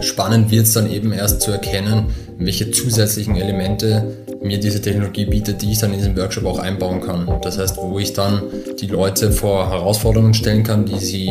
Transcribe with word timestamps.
Spannend 0.00 0.50
wird 0.50 0.66
es 0.66 0.72
dann 0.72 0.90
eben 0.90 1.12
erst 1.12 1.40
zu 1.40 1.50
erkennen, 1.50 2.06
welche 2.38 2.70
zusätzlichen 2.70 3.36
Elemente 3.36 4.16
mir 4.42 4.60
diese 4.60 4.80
Technologie 4.80 5.24
bietet, 5.24 5.62
die 5.62 5.72
ich 5.72 5.78
dann 5.78 5.92
in 5.92 5.98
diesem 5.98 6.16
Workshop 6.16 6.44
auch 6.46 6.58
einbauen 6.58 7.00
kann. 7.00 7.40
Das 7.42 7.58
heißt, 7.58 7.76
wo 7.78 7.98
ich 7.98 8.12
dann 8.12 8.42
die 8.80 8.86
Leute 8.86 9.32
vor 9.32 9.70
Herausforderungen 9.70 10.34
stellen 10.34 10.62
kann, 10.62 10.84
die 10.84 10.98
sie 10.98 11.30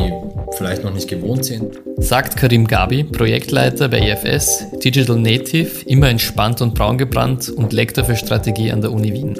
vielleicht 0.56 0.84
noch 0.84 0.92
nicht 0.92 1.08
gewohnt 1.08 1.44
sind. 1.44 1.78
Sagt 1.98 2.36
Karim 2.36 2.66
Gabi, 2.66 3.04
Projektleiter 3.04 3.88
bei 3.88 4.00
EFS, 4.00 4.66
Digital 4.84 5.16
Native, 5.16 5.70
immer 5.86 6.08
entspannt 6.08 6.60
und 6.60 6.74
braun 6.74 6.98
gebrannt 6.98 7.48
und 7.48 7.72
Lektor 7.72 8.04
für 8.04 8.16
Strategie 8.16 8.70
an 8.70 8.80
der 8.80 8.92
Uni 8.92 9.12
Wien. 9.12 9.38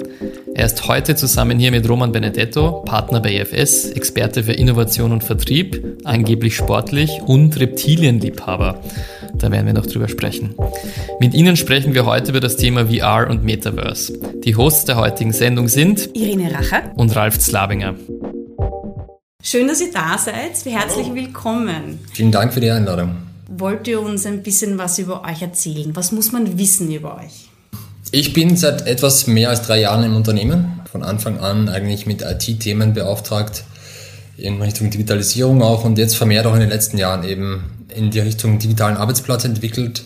Er 0.57 0.65
ist 0.65 0.87
heute 0.87 1.15
zusammen 1.15 1.59
hier 1.59 1.69
mit 1.69 1.87
Roman 1.87 2.11
Benedetto, 2.11 2.81
Partner 2.81 3.19
bei 3.19 3.35
EFS, 3.35 3.91
Experte 3.91 4.43
für 4.43 4.53
Innovation 4.53 5.11
und 5.11 5.23
Vertrieb, 5.23 5.99
angeblich 6.03 6.55
sportlich 6.55 7.21
und 7.27 7.59
Reptilienliebhaber. 7.59 8.81
Da 9.35 9.51
werden 9.51 9.67
wir 9.67 9.75
noch 9.75 9.85
drüber 9.85 10.07
sprechen. 10.07 10.55
Mit 11.19 11.35
Ihnen 11.35 11.57
sprechen 11.57 11.93
wir 11.93 12.07
heute 12.07 12.31
über 12.31 12.39
das 12.39 12.55
Thema 12.55 12.87
VR 12.87 13.29
und 13.29 13.43
Metaverse. 13.43 14.17
Die 14.45 14.55
Hosts 14.55 14.85
der 14.85 14.95
heutigen 14.95 15.31
Sendung 15.31 15.67
sind 15.67 16.09
Irene 16.15 16.51
Racher 16.51 16.91
und 16.95 17.15
Ralf 17.15 17.37
Zlabinger. 17.37 17.93
Schön, 19.43 19.67
dass 19.67 19.79
ihr 19.79 19.91
da 19.93 20.17
seid. 20.17 20.65
Herzlich 20.65 21.13
willkommen. 21.13 21.99
Vielen 22.13 22.31
Dank 22.31 22.51
für 22.51 22.61
die 22.61 22.71
Einladung. 22.71 23.15
Wollt 23.47 23.87
ihr 23.87 24.01
uns 24.01 24.25
ein 24.25 24.41
bisschen 24.41 24.79
was 24.79 24.97
über 24.97 25.23
euch 25.23 25.43
erzählen? 25.43 25.95
Was 25.95 26.11
muss 26.11 26.31
man 26.31 26.57
wissen 26.57 26.91
über 26.91 27.17
euch? 27.17 27.46
Ich 28.11 28.31
bin 28.31 28.55
seit 28.55 28.87
etwas 28.87 29.27
mehr 29.27 29.49
als 29.49 29.63
drei 29.63 29.81
Jahren 29.81 30.03
im 30.03 30.15
Unternehmen. 30.15 30.81
Von 30.89 31.03
Anfang 31.03 31.39
an 31.39 31.67
eigentlich 31.67 32.05
mit 32.05 32.21
IT-Themen 32.21 32.93
beauftragt, 32.93 33.65
in 34.37 34.61
Richtung 34.61 34.89
Digitalisierung 34.89 35.61
auch 35.61 35.83
und 35.83 35.97
jetzt 35.97 36.15
vermehrt 36.15 36.45
auch 36.45 36.53
in 36.53 36.61
den 36.61 36.69
letzten 36.69 36.97
Jahren 36.97 37.23
eben 37.23 37.85
in 37.93 38.11
die 38.11 38.19
Richtung 38.19 38.59
digitalen 38.59 38.95
Arbeitsplatz 38.95 39.43
entwickelt. 39.43 40.03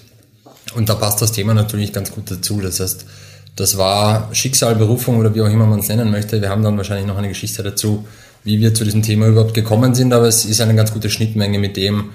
Und 0.74 0.90
da 0.90 0.96
passt 0.96 1.22
das 1.22 1.32
Thema 1.32 1.54
natürlich 1.54 1.94
ganz 1.94 2.12
gut 2.12 2.32
dazu. 2.32 2.60
Das 2.62 2.80
heißt, 2.80 3.06
das 3.56 3.78
war 3.78 4.30
Schicksal, 4.34 4.76
Berufung 4.76 5.18
oder 5.18 5.36
wie 5.36 5.42
auch 5.42 5.50
immer 5.50 5.68
man 5.68 5.80
es 5.80 5.90
nennen 5.90 6.10
möchte. 6.10 6.42
Wir 6.42 6.50
haben 6.50 6.64
dann 6.64 6.78
wahrscheinlich 6.78 7.06
noch 7.06 7.18
eine 7.18 7.28
Geschichte 7.28 7.62
dazu, 7.62 8.08
wie 8.44 8.60
wir 8.60 8.74
zu 8.74 8.84
diesem 8.84 9.04
Thema 9.04 9.28
überhaupt 9.28 9.54
gekommen 9.54 9.94
sind, 9.94 10.14
aber 10.14 10.28
es 10.28 10.46
ist 10.46 10.62
eine 10.62 10.74
ganz 10.74 10.94
gute 10.94 11.10
Schnittmenge 11.10 11.60
mit 11.60 11.78
dem, 11.78 12.06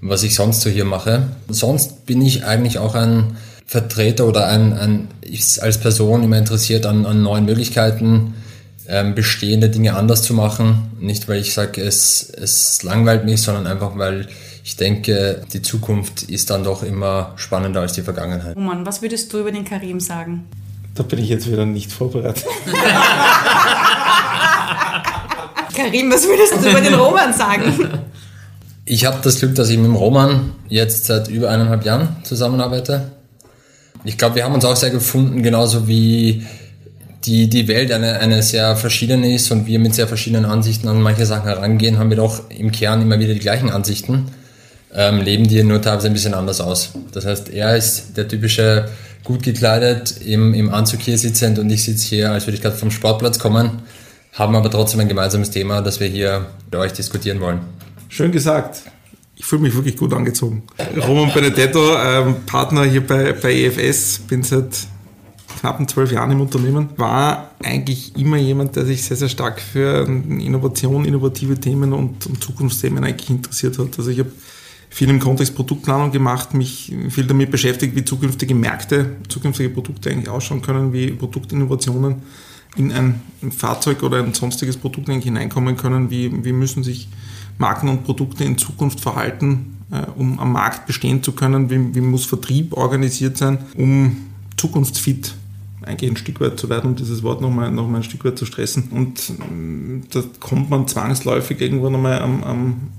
was 0.00 0.22
ich 0.22 0.36
sonst 0.36 0.62
so 0.62 0.70
hier 0.70 0.84
mache. 0.84 1.24
Sonst 1.48 2.06
bin 2.06 2.22
ich 2.22 2.44
eigentlich 2.44 2.78
auch 2.78 2.94
ein 2.94 3.36
Vertreter 3.66 4.26
oder 4.26 4.46
ein, 4.46 4.72
ein 4.74 5.08
ist 5.22 5.58
als 5.58 5.78
Person 5.78 6.22
immer 6.22 6.38
interessiert 6.38 6.86
an, 6.86 7.06
an 7.06 7.22
neuen 7.22 7.44
Möglichkeiten, 7.44 8.34
ähm, 8.86 9.14
bestehende 9.14 9.70
Dinge 9.70 9.96
anders 9.96 10.22
zu 10.22 10.34
machen. 10.34 10.92
Nicht, 11.00 11.28
weil 11.28 11.40
ich 11.40 11.54
sage, 11.54 11.82
es, 11.82 12.30
es 12.30 12.82
langweilt 12.82 13.24
mich, 13.24 13.40
sondern 13.42 13.66
einfach, 13.66 13.96
weil 13.96 14.28
ich 14.62 14.76
denke, 14.76 15.42
die 15.52 15.62
Zukunft 15.62 16.22
ist 16.22 16.50
dann 16.50 16.64
doch 16.64 16.82
immer 16.82 17.32
spannender 17.36 17.80
als 17.80 17.92
die 17.94 18.02
Vergangenheit. 18.02 18.56
Roman, 18.56 18.84
was 18.86 19.02
würdest 19.02 19.32
du 19.32 19.40
über 19.40 19.52
den 19.52 19.64
Karim 19.64 20.00
sagen? 20.00 20.44
Da 20.94 21.02
bin 21.02 21.18
ich 21.18 21.28
jetzt 21.28 21.50
wieder 21.50 21.66
nicht 21.66 21.90
vorbereitet. 21.92 22.44
Karim, 25.74 26.10
was 26.12 26.26
würdest 26.26 26.54
du 26.64 26.70
über 26.70 26.80
den 26.80 26.94
Roman 26.94 27.32
sagen? 27.32 27.90
Ich 28.84 29.04
habe 29.04 29.18
das 29.22 29.38
Glück, 29.40 29.54
dass 29.54 29.70
ich 29.70 29.76
mit 29.76 29.86
dem 29.86 29.96
Roman 29.96 30.52
jetzt 30.68 31.06
seit 31.06 31.28
über 31.28 31.50
eineinhalb 31.50 31.84
Jahren 31.84 32.16
zusammenarbeite. 32.22 33.10
Ich 34.04 34.18
glaube, 34.18 34.36
wir 34.36 34.44
haben 34.44 34.54
uns 34.54 34.64
auch 34.64 34.76
sehr 34.76 34.90
gefunden, 34.90 35.42
genauso 35.42 35.88
wie 35.88 36.44
die, 37.24 37.48
die 37.48 37.68
Welt 37.68 37.90
eine, 37.90 38.18
eine 38.18 38.42
sehr 38.42 38.76
verschiedene 38.76 39.34
ist 39.34 39.50
und 39.50 39.66
wir 39.66 39.78
mit 39.78 39.94
sehr 39.94 40.06
verschiedenen 40.06 40.44
Ansichten 40.44 40.88
an 40.88 41.00
manche 41.00 41.24
Sachen 41.24 41.46
herangehen, 41.46 41.98
haben 41.98 42.10
wir 42.10 42.18
doch 42.18 42.50
im 42.50 42.70
Kern 42.70 43.00
immer 43.00 43.18
wieder 43.18 43.32
die 43.32 43.40
gleichen 43.40 43.70
Ansichten, 43.70 44.26
ähm, 44.92 45.22
leben 45.22 45.48
die 45.48 45.62
nur 45.62 45.80
teilweise 45.80 46.08
ein 46.08 46.12
bisschen 46.12 46.34
anders 46.34 46.60
aus. 46.60 46.90
Das 47.12 47.24
heißt, 47.24 47.48
er 47.48 47.76
ist 47.76 48.16
der 48.16 48.28
typische 48.28 48.90
gut 49.24 49.42
gekleidet, 49.42 50.20
im, 50.22 50.52
im 50.52 50.72
Anzug 50.72 51.00
hier 51.00 51.16
sitzend 51.16 51.58
und 51.58 51.70
ich 51.70 51.82
sitze 51.84 52.06
hier, 52.08 52.30
als 52.32 52.46
würde 52.46 52.56
ich 52.56 52.62
gerade 52.62 52.76
vom 52.76 52.90
Sportplatz 52.90 53.38
kommen, 53.38 53.82
haben 54.34 54.54
aber 54.54 54.70
trotzdem 54.70 55.00
ein 55.00 55.08
gemeinsames 55.08 55.50
Thema, 55.50 55.80
das 55.80 56.00
wir 56.00 56.08
hier 56.08 56.46
mit 56.66 56.76
euch 56.78 56.92
diskutieren 56.92 57.40
wollen. 57.40 57.60
Schön 58.10 58.32
gesagt. 58.32 58.82
Ich 59.36 59.44
fühle 59.44 59.62
mich 59.62 59.74
wirklich 59.74 59.96
gut 59.96 60.12
angezogen. 60.12 60.62
Roman 60.96 61.32
Benedetto, 61.32 61.96
ähm, 61.96 62.36
Partner 62.46 62.84
hier 62.84 63.04
bei, 63.04 63.32
bei 63.32 63.52
EFS, 63.52 64.20
bin 64.20 64.42
seit 64.42 64.86
knappen 65.60 65.88
zwölf 65.88 66.12
Jahren 66.12 66.30
im 66.30 66.40
Unternehmen, 66.40 66.90
war 66.96 67.50
eigentlich 67.62 68.16
immer 68.16 68.36
jemand, 68.36 68.76
der 68.76 68.84
sich 68.84 69.02
sehr, 69.02 69.16
sehr 69.16 69.28
stark 69.28 69.60
für 69.60 70.06
Innovation, 70.06 71.04
innovative 71.04 71.58
Themen 71.58 71.92
und, 71.92 72.26
und 72.26 72.42
Zukunftsthemen 72.42 73.02
eigentlich 73.02 73.30
interessiert 73.30 73.78
hat. 73.78 73.98
Also 73.98 74.10
ich 74.10 74.18
habe 74.18 74.30
viel 74.90 75.10
im 75.10 75.18
Kontext 75.18 75.54
Produktplanung 75.56 76.12
gemacht, 76.12 76.54
mich 76.54 76.94
viel 77.08 77.24
damit 77.24 77.50
beschäftigt, 77.50 77.96
wie 77.96 78.04
zukünftige 78.04 78.54
Märkte, 78.54 79.16
zukünftige 79.28 79.70
Produkte 79.70 80.10
eigentlich 80.10 80.28
ausschauen 80.28 80.62
können, 80.62 80.92
wie 80.92 81.10
Produktinnovationen 81.10 82.22
in 82.76 82.92
ein 82.92 83.22
Fahrzeug 83.50 84.02
oder 84.02 84.18
ein 84.18 84.34
sonstiges 84.34 84.76
Produkt 84.76 85.08
eigentlich 85.08 85.24
hineinkommen 85.24 85.76
können, 85.76 86.10
wie, 86.10 86.44
wie 86.44 86.52
müssen 86.52 86.84
sich 86.84 87.08
Marken 87.58 87.88
und 87.88 88.04
Produkte 88.04 88.44
in 88.44 88.58
Zukunft 88.58 89.00
verhalten, 89.00 89.78
äh, 89.90 90.02
um 90.16 90.38
am 90.38 90.52
Markt 90.52 90.86
bestehen 90.86 91.22
zu 91.22 91.32
können, 91.32 91.70
wie, 91.70 91.94
wie 91.94 92.00
muss 92.00 92.24
Vertrieb 92.26 92.72
organisiert 92.76 93.36
sein, 93.36 93.58
um 93.76 94.16
zukunftsfit 94.56 95.34
eigentlich 95.86 96.10
ein 96.10 96.16
Stück 96.16 96.40
weit 96.40 96.58
zu 96.58 96.68
werden, 96.68 96.90
um 96.90 96.96
dieses 96.96 97.22
Wort 97.22 97.40
nochmal 97.40 97.70
noch 97.70 97.86
mal 97.86 97.98
ein 97.98 98.02
Stück 98.02 98.24
weit 98.24 98.38
zu 98.38 98.46
stressen. 98.46 98.88
Und 98.90 99.32
ähm, 99.40 100.04
da 100.10 100.22
kommt 100.40 100.70
man 100.70 100.88
zwangsläufig 100.88 101.60
irgendwo 101.60 101.90
nochmal 101.90 102.20
am, 102.20 102.42
am 102.42 102.90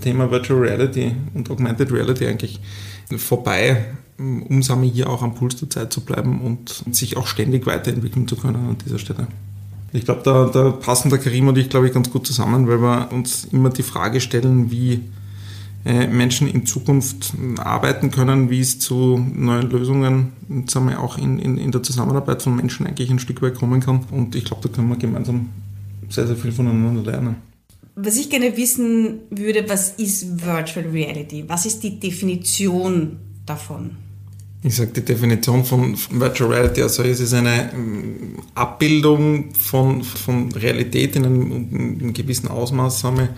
Thema 0.00 0.30
Virtual 0.30 0.60
Reality 0.60 1.12
und 1.34 1.50
Augmented 1.50 1.92
Reality 1.92 2.26
eigentlich 2.26 2.60
vorbei, 3.16 3.84
um 4.18 4.62
hier 4.82 5.08
auch 5.08 5.22
am 5.22 5.34
Puls 5.34 5.56
der 5.56 5.70
Zeit 5.70 5.92
zu 5.92 6.00
bleiben 6.02 6.40
und 6.40 6.84
sich 6.90 7.16
auch 7.16 7.26
ständig 7.26 7.66
weiterentwickeln 7.66 8.28
zu 8.28 8.36
können 8.36 8.68
an 8.68 8.76
dieser 8.84 8.98
Stelle. 8.98 9.26
Ich 9.92 10.04
glaube, 10.04 10.22
da, 10.24 10.46
da 10.46 10.70
passen 10.70 11.10
der 11.10 11.18
Karim 11.18 11.48
und 11.48 11.58
ich, 11.58 11.68
glaube 11.68 11.86
ich, 11.86 11.92
ganz 11.92 12.10
gut 12.10 12.26
zusammen, 12.26 12.66
weil 12.66 12.80
wir 12.80 13.12
uns 13.12 13.44
immer 13.44 13.70
die 13.70 13.82
Frage 13.82 14.20
stellen, 14.20 14.70
wie 14.70 15.02
äh, 15.84 16.06
Menschen 16.06 16.48
in 16.48 16.64
Zukunft 16.64 17.32
arbeiten 17.58 18.10
können, 18.10 18.48
wie 18.48 18.60
es 18.60 18.78
zu 18.78 19.18
neuen 19.18 19.68
Lösungen 19.68 20.32
sagen 20.66 20.88
wir, 20.88 21.00
auch 21.00 21.18
in, 21.18 21.38
in, 21.38 21.58
in 21.58 21.72
der 21.72 21.82
Zusammenarbeit 21.82 22.42
von 22.42 22.56
Menschen 22.56 22.86
eigentlich 22.86 23.10
ein 23.10 23.18
Stück 23.18 23.42
weit 23.42 23.56
kommen 23.56 23.80
kann. 23.80 24.06
Und 24.10 24.34
ich 24.34 24.44
glaube, 24.44 24.66
da 24.66 24.74
können 24.74 24.88
wir 24.88 24.96
gemeinsam 24.96 25.48
sehr, 26.08 26.26
sehr 26.26 26.36
viel 26.36 26.52
voneinander 26.52 27.02
lernen. 27.02 27.36
Was 27.94 28.16
ich 28.16 28.30
gerne 28.30 28.56
wissen 28.56 29.18
würde, 29.28 29.68
was 29.68 29.90
ist 29.90 30.46
Virtual 30.46 30.86
Reality? 30.86 31.44
Was 31.48 31.66
ist 31.66 31.82
die 31.82 32.00
Definition 32.00 33.18
davon? 33.44 33.96
Ich 34.64 34.76
sage 34.76 34.92
die 34.92 35.04
Definition 35.04 35.64
von 35.64 35.96
Virtual 36.10 36.52
Reality, 36.52 36.82
also 36.82 37.02
es 37.02 37.18
ist 37.18 37.34
eine 37.34 37.72
ähm, 37.72 38.36
Abbildung 38.54 39.52
von, 39.54 40.04
von 40.04 40.52
Realität 40.52 41.16
in 41.16 41.26
einem, 41.26 41.52
in 41.52 42.00
einem 42.00 42.12
gewissen 42.12 42.46
Ausmaß 42.48 43.02
haben 43.02 43.28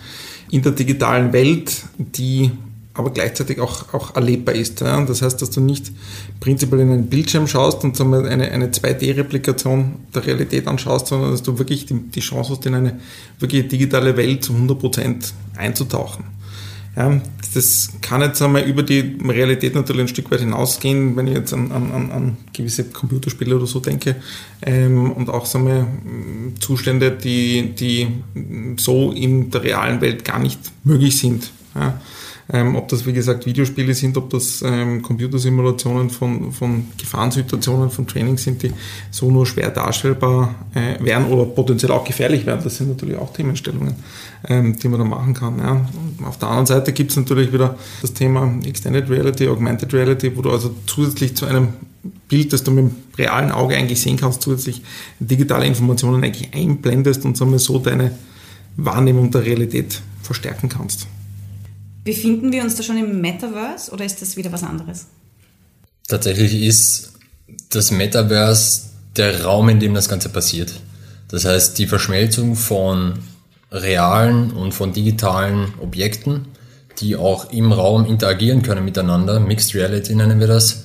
in 0.51 0.61
der 0.61 0.73
digitalen 0.73 1.33
Welt, 1.33 1.83
die 1.97 2.51
aber 2.93 3.09
gleichzeitig 3.09 3.59
auch, 3.59 3.93
auch 3.93 4.15
erlebbar 4.15 4.55
ist. 4.55 4.81
Ja? 4.81 5.03
Das 5.03 5.21
heißt, 5.21 5.41
dass 5.41 5.49
du 5.49 5.61
nicht 5.61 5.91
prinzipiell 6.39 6.81
in 6.81 6.91
einen 6.91 7.07
Bildschirm 7.07 7.47
schaust 7.47 7.83
und 7.83 7.99
eine, 7.99 8.51
eine 8.51 8.67
2D-Replikation 8.67 9.95
der 10.13 10.25
Realität 10.25 10.67
anschaust, 10.67 11.07
sondern 11.07 11.31
dass 11.31 11.43
du 11.43 11.57
wirklich 11.57 11.87
die, 11.87 11.95
die 11.95 12.21
Chance 12.21 12.51
hast, 12.51 12.65
in 12.65 12.75
eine 12.75 12.99
wirklich 13.39 13.67
digitale 13.67 14.15
Welt 14.15 14.43
zu 14.45 14.53
100% 14.53 15.33
einzutauchen. 15.57 16.34
Ja, 16.95 17.21
das 17.53 17.89
kann 18.01 18.21
jetzt 18.21 18.41
einmal 18.41 18.63
über 18.63 18.81
die 18.81 19.17
Realität 19.21 19.75
natürlich 19.75 20.03
ein 20.03 20.07
Stück 20.07 20.31
weit 20.31 20.39
hinausgehen, 20.39 21.17
wenn 21.17 21.27
ich 21.27 21.33
jetzt 21.33 21.53
an, 21.53 21.71
an, 21.71 22.11
an 22.11 22.37
gewisse 22.53 22.85
Computerspiele 22.85 23.55
oder 23.55 23.67
so 23.67 23.81
denke 23.81 24.15
ähm, 24.61 25.11
und 25.11 25.29
auch 25.29 25.45
sagen 25.45 25.67
wir, 25.67 25.87
Zustände, 26.59 27.11
die, 27.11 27.73
die 27.75 28.07
so 28.77 29.11
in 29.11 29.51
der 29.51 29.63
realen 29.63 29.99
Welt 29.99 30.23
gar 30.23 30.39
nicht 30.39 30.59
möglich 30.85 31.17
sind. 31.17 31.51
Ja. 31.75 31.99
Ähm, 32.53 32.75
ob 32.75 32.87
das 32.89 33.07
wie 33.07 33.13
gesagt 33.13 33.47
Videospiele 33.47 33.95
sind, 33.95 34.17
ob 34.17 34.29
das 34.29 34.61
ähm, 34.63 35.01
Computersimulationen 35.01 36.11
von, 36.11 36.51
von 36.51 36.85
Gefahrensituationen, 36.95 37.89
von 37.89 38.05
Training 38.05 38.37
sind, 38.37 38.61
die 38.61 38.71
so 39.09 39.31
nur 39.31 39.47
schwer 39.47 39.71
darstellbar 39.71 40.53
äh, 40.75 41.03
wären 41.03 41.25
oder 41.25 41.45
potenziell 41.45 41.91
auch 41.91 42.03
gefährlich 42.03 42.45
wären. 42.45 42.63
Das 42.63 42.77
sind 42.77 42.89
natürlich 42.89 43.17
auch 43.17 43.33
Themenstellungen, 43.33 43.95
ähm, 44.47 44.77
die 44.77 44.87
man 44.87 44.99
da 44.99 45.05
machen 45.05 45.33
kann. 45.33 45.57
Ja. 45.57 45.89
auf 46.27 46.37
der 46.37 46.49
anderen 46.49 46.67
Seite 46.67 46.93
gibt 46.93 47.11
es 47.11 47.17
natürlich 47.17 47.51
wieder 47.51 47.77
das 48.03 48.13
Thema 48.13 48.53
Extended 48.63 49.09
Reality, 49.09 49.47
Augmented 49.47 49.91
Reality, 49.93 50.37
wo 50.37 50.43
du 50.43 50.51
also 50.51 50.75
zusätzlich 50.85 51.35
zu 51.35 51.47
einem 51.47 51.69
Bild, 52.27 52.53
das 52.53 52.63
du 52.63 52.69
mit 52.69 52.85
dem 52.85 52.95
realen 53.17 53.51
Auge 53.51 53.75
eigentlich 53.75 54.01
sehen 54.01 54.17
kannst, 54.17 54.43
zusätzlich 54.43 54.83
digitale 55.19 55.65
Informationen 55.65 56.23
eigentlich 56.23 56.53
einblendest 56.53 57.25
und 57.25 57.35
so 57.35 57.79
deine 57.79 58.11
Wahrnehmung 58.77 59.31
der 59.31 59.45
Realität 59.45 60.01
verstärken 60.21 60.69
kannst. 60.69 61.07
Befinden 62.05 62.51
wir 62.51 62.61
uns 62.61 62.75
da 62.75 62.83
schon 62.83 62.99
im 62.99 63.19
Metaverse 63.19 63.91
oder 63.91 64.05
ist 64.05 64.21
das 64.21 64.37
wieder 64.37 64.51
was 64.51 64.63
anderes? 64.63 65.07
Tatsächlich 66.07 66.61
ist 66.61 67.13
das 67.71 67.89
Metaverse 67.89 68.83
der 69.17 69.43
Raum, 69.43 69.69
in 69.69 69.79
dem 69.79 69.95
das 69.95 70.07
Ganze 70.07 70.29
passiert. 70.29 70.71
Das 71.29 71.45
heißt, 71.45 71.79
die 71.79 71.87
Verschmelzung 71.87 72.55
von 72.55 73.13
realen 73.71 74.51
und 74.51 74.73
von 74.73 74.93
digitalen 74.93 75.73
Objekten, 75.81 76.45
die 76.99 77.15
auch 77.15 77.51
im 77.51 77.71
Raum 77.71 78.05
interagieren 78.05 78.61
können 78.61 78.85
miteinander. 78.85 79.39
Mixed 79.39 79.73
Reality 79.73 80.13
nennen 80.13 80.39
wir 80.39 80.47
das. 80.47 80.83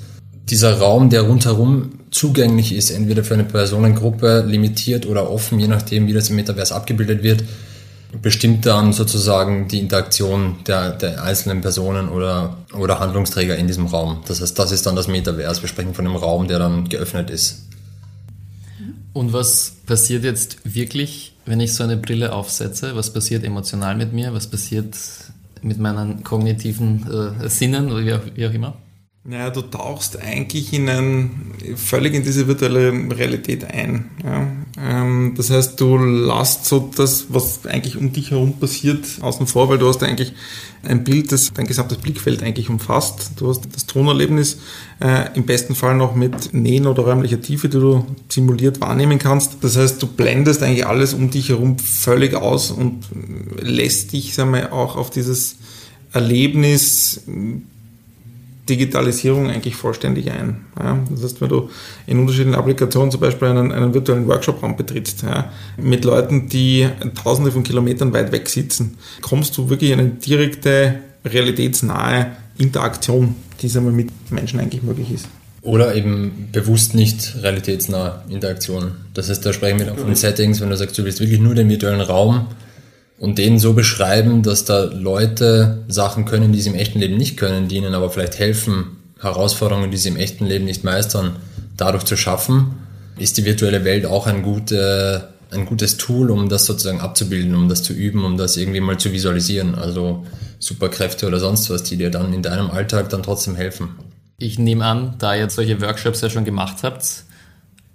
Dieser 0.48 0.78
Raum, 0.78 1.10
der 1.10 1.22
rundherum 1.22 2.00
zugänglich 2.10 2.74
ist, 2.74 2.90
entweder 2.90 3.24
für 3.24 3.34
eine 3.34 3.44
Personengruppe 3.44 4.42
limitiert 4.48 5.04
oder 5.04 5.30
offen, 5.30 5.60
je 5.60 5.68
nachdem, 5.68 6.06
wie 6.06 6.14
das 6.14 6.30
im 6.30 6.36
Metaverse 6.36 6.74
abgebildet 6.74 7.22
wird, 7.22 7.44
bestimmt 8.22 8.66
dann 8.66 8.92
sozusagen 8.92 9.68
die 9.68 9.78
Interaktion 9.78 10.56
der, 10.66 10.92
der 10.92 11.22
einzelnen 11.22 11.60
Personen 11.60 12.08
oder, 12.08 12.58
oder 12.74 12.98
Handlungsträger 12.98 13.56
in 13.56 13.66
diesem 13.66 13.86
Raum. 13.86 14.22
Das 14.26 14.40
heißt, 14.40 14.58
das 14.58 14.72
ist 14.72 14.86
dann 14.86 14.96
das 14.96 15.08
Metaverse. 15.08 15.62
Wir 15.62 15.68
sprechen 15.68 15.94
von 15.94 16.06
einem 16.06 16.16
Raum, 16.16 16.48
der 16.48 16.58
dann 16.58 16.88
geöffnet 16.88 17.30
ist. 17.30 17.66
Und 19.12 19.32
was 19.32 19.72
passiert 19.86 20.24
jetzt 20.24 20.58
wirklich, 20.64 21.34
wenn 21.44 21.60
ich 21.60 21.74
so 21.74 21.84
eine 21.84 21.96
Brille 21.96 22.32
aufsetze? 22.32 22.94
Was 22.94 23.12
passiert 23.12 23.44
emotional 23.44 23.96
mit 23.96 24.12
mir? 24.12 24.32
Was 24.32 24.46
passiert 24.46 24.96
mit 25.62 25.78
meinen 25.78 26.22
kognitiven 26.22 27.06
äh, 27.40 27.48
Sinnen 27.48 27.90
oder 27.90 28.04
wie 28.04 28.14
auch, 28.14 28.20
wie 28.34 28.46
auch 28.46 28.52
immer? 28.52 28.76
Naja, 29.24 29.50
du 29.50 29.62
tauchst 29.62 30.18
eigentlich 30.18 30.72
in 30.72 30.88
ein, 30.88 31.52
völlig 31.76 32.14
in 32.14 32.22
diese 32.22 32.46
virtuelle 32.46 32.90
Realität 33.14 33.64
ein. 33.64 34.10
Ja. 34.24 34.46
Ähm, 34.78 35.34
das 35.36 35.50
heißt, 35.50 35.80
du 35.80 35.96
lässt 35.96 36.64
so 36.64 36.90
das, 36.96 37.26
was 37.28 37.66
eigentlich 37.66 37.96
um 37.96 38.12
dich 38.12 38.30
herum 38.30 38.58
passiert, 38.58 39.04
außen 39.20 39.46
vor, 39.46 39.68
weil 39.68 39.78
du 39.78 39.88
hast 39.88 40.02
eigentlich 40.02 40.32
ein 40.82 41.04
Bild, 41.04 41.32
das 41.32 41.52
dein 41.52 41.66
gesamtes 41.66 41.98
Blickfeld 41.98 42.42
eigentlich 42.42 42.70
umfasst. 42.70 43.32
Du 43.36 43.48
hast 43.48 43.62
das 43.74 43.86
Tonerlebnis 43.86 44.58
äh, 45.00 45.28
im 45.34 45.44
besten 45.44 45.74
Fall 45.74 45.96
noch 45.96 46.14
mit 46.14 46.54
Nähen 46.54 46.86
oder 46.86 47.02
räumlicher 47.02 47.40
Tiefe, 47.40 47.68
die 47.68 47.78
du 47.78 48.06
simuliert 48.28 48.80
wahrnehmen 48.80 49.18
kannst. 49.18 49.58
Das 49.62 49.76
heißt, 49.76 50.00
du 50.02 50.06
blendest 50.06 50.62
eigentlich 50.62 50.86
alles 50.86 51.14
um 51.14 51.30
dich 51.30 51.48
herum 51.48 51.78
völlig 51.78 52.34
aus 52.34 52.70
und 52.70 53.04
lässt 53.60 54.12
dich, 54.12 54.34
sagen 54.34 54.52
wir, 54.52 54.72
auch 54.72 54.96
auf 54.96 55.10
dieses 55.10 55.56
Erlebnis 56.12 57.22
Digitalisierung 58.68 59.48
eigentlich 59.48 59.74
vollständig 59.74 60.30
ein. 60.30 60.64
Ja, 60.78 60.98
das 61.10 61.24
heißt, 61.24 61.40
wenn 61.40 61.48
du 61.48 61.70
in 62.06 62.18
unterschiedlichen 62.18 62.54
Applikationen 62.54 63.10
zum 63.10 63.20
Beispiel 63.20 63.48
einen, 63.48 63.72
einen 63.72 63.94
virtuellen 63.94 64.28
Workshop-Raum 64.28 64.76
betrittst, 64.76 65.22
ja, 65.22 65.50
mit 65.76 66.04
Leuten, 66.04 66.48
die 66.48 66.88
tausende 67.20 67.52
von 67.52 67.62
Kilometern 67.62 68.12
weit 68.12 68.32
weg 68.32 68.48
sitzen, 68.48 68.98
kommst 69.20 69.56
du 69.56 69.70
wirklich 69.70 69.90
in 69.90 70.00
eine 70.00 70.10
direkte, 70.10 71.00
realitätsnahe 71.24 72.32
Interaktion, 72.58 73.34
die 73.60 73.68
mit 73.80 74.10
Menschen 74.30 74.60
eigentlich 74.60 74.82
möglich 74.82 75.10
ist. 75.10 75.28
Oder 75.62 75.94
eben 75.94 76.48
bewusst 76.52 76.94
nicht 76.94 77.36
realitätsnahe 77.42 78.24
Interaktion. 78.30 78.92
Das 79.12 79.28
heißt, 79.28 79.44
da 79.44 79.52
sprechen 79.52 79.78
wir 79.78 79.86
dann 79.86 79.98
von 79.98 80.14
Settings, 80.14 80.60
wenn 80.60 80.70
du 80.70 80.76
sagst, 80.76 80.96
du 80.96 81.04
willst 81.04 81.20
wirklich 81.20 81.40
nur 81.40 81.54
den 81.54 81.68
virtuellen 81.68 82.00
Raum 82.00 82.46
und 83.20 83.36
den 83.36 83.58
so 83.58 83.74
beschreiben, 83.74 84.42
dass 84.42 84.64
da 84.64 84.84
Leute 84.84 85.84
Sachen 85.88 86.24
können, 86.24 86.52
die 86.52 86.60
sie 86.60 86.70
im 86.70 86.74
echten 86.74 86.98
Leben 86.98 87.18
nicht 87.18 87.36
können, 87.36 87.68
die 87.68 87.76
ihnen 87.76 87.94
aber 87.94 88.10
vielleicht 88.10 88.38
helfen, 88.38 88.96
Herausforderungen, 89.20 89.90
die 89.90 89.98
sie 89.98 90.08
im 90.08 90.16
echten 90.16 90.46
Leben 90.46 90.64
nicht 90.64 90.84
meistern, 90.84 91.36
dadurch 91.76 92.04
zu 92.04 92.16
schaffen, 92.16 92.76
ist 93.18 93.36
die 93.36 93.44
virtuelle 93.44 93.84
Welt 93.84 94.06
auch 94.06 94.26
ein, 94.26 94.42
gute, 94.42 95.28
ein 95.50 95.66
gutes 95.66 95.98
Tool, 95.98 96.30
um 96.30 96.48
das 96.48 96.64
sozusagen 96.64 97.00
abzubilden, 97.00 97.54
um 97.54 97.68
das 97.68 97.82
zu 97.82 97.92
üben, 97.92 98.24
um 98.24 98.38
das 98.38 98.56
irgendwie 98.56 98.80
mal 98.80 98.98
zu 98.98 99.12
visualisieren. 99.12 99.74
Also 99.74 100.24
Superkräfte 100.58 101.26
oder 101.26 101.40
sonst 101.40 101.68
was, 101.68 101.82
die 101.82 101.98
dir 101.98 102.10
dann 102.10 102.32
in 102.32 102.42
deinem 102.42 102.70
Alltag 102.70 103.10
dann 103.10 103.22
trotzdem 103.22 103.54
helfen. 103.54 103.90
Ich 104.38 104.58
nehme 104.58 104.86
an, 104.86 105.16
da 105.18 105.34
ihr 105.34 105.50
solche 105.50 105.82
Workshops 105.82 106.22
ja 106.22 106.30
schon 106.30 106.46
gemacht 106.46 106.78
habt, 106.82 107.24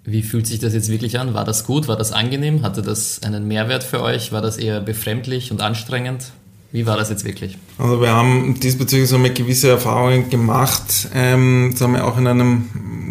wie 0.06 0.22
fühlt 0.22 0.46
sich 0.46 0.60
das 0.60 0.72
jetzt 0.72 0.88
wirklich 0.88 1.18
an? 1.18 1.34
War 1.34 1.44
das 1.44 1.64
gut? 1.64 1.88
War 1.88 1.96
das 1.96 2.12
angenehm? 2.12 2.62
Hatte 2.62 2.80
das 2.80 3.22
einen 3.24 3.46
Mehrwert 3.46 3.82
für 3.82 4.02
euch? 4.02 4.30
War 4.30 4.40
das 4.40 4.56
eher 4.56 4.80
befremdlich 4.80 5.50
und 5.50 5.60
anstrengend? 5.60 6.30
Wie 6.72 6.86
war 6.86 6.96
das 6.96 7.10
jetzt 7.10 7.24
wirklich? 7.24 7.56
Also 7.78 8.00
wir 8.00 8.12
haben 8.12 8.58
diesbezüglich 8.60 9.08
so 9.08 9.18
gewisse 9.18 9.68
Erfahrungen 9.70 10.28
gemacht. 10.28 11.08
Ähm, 11.14 11.70
das 11.72 11.80
haben 11.80 11.94
wir 11.94 12.06
auch 12.06 12.18
in 12.18 12.26
einem 12.26 12.64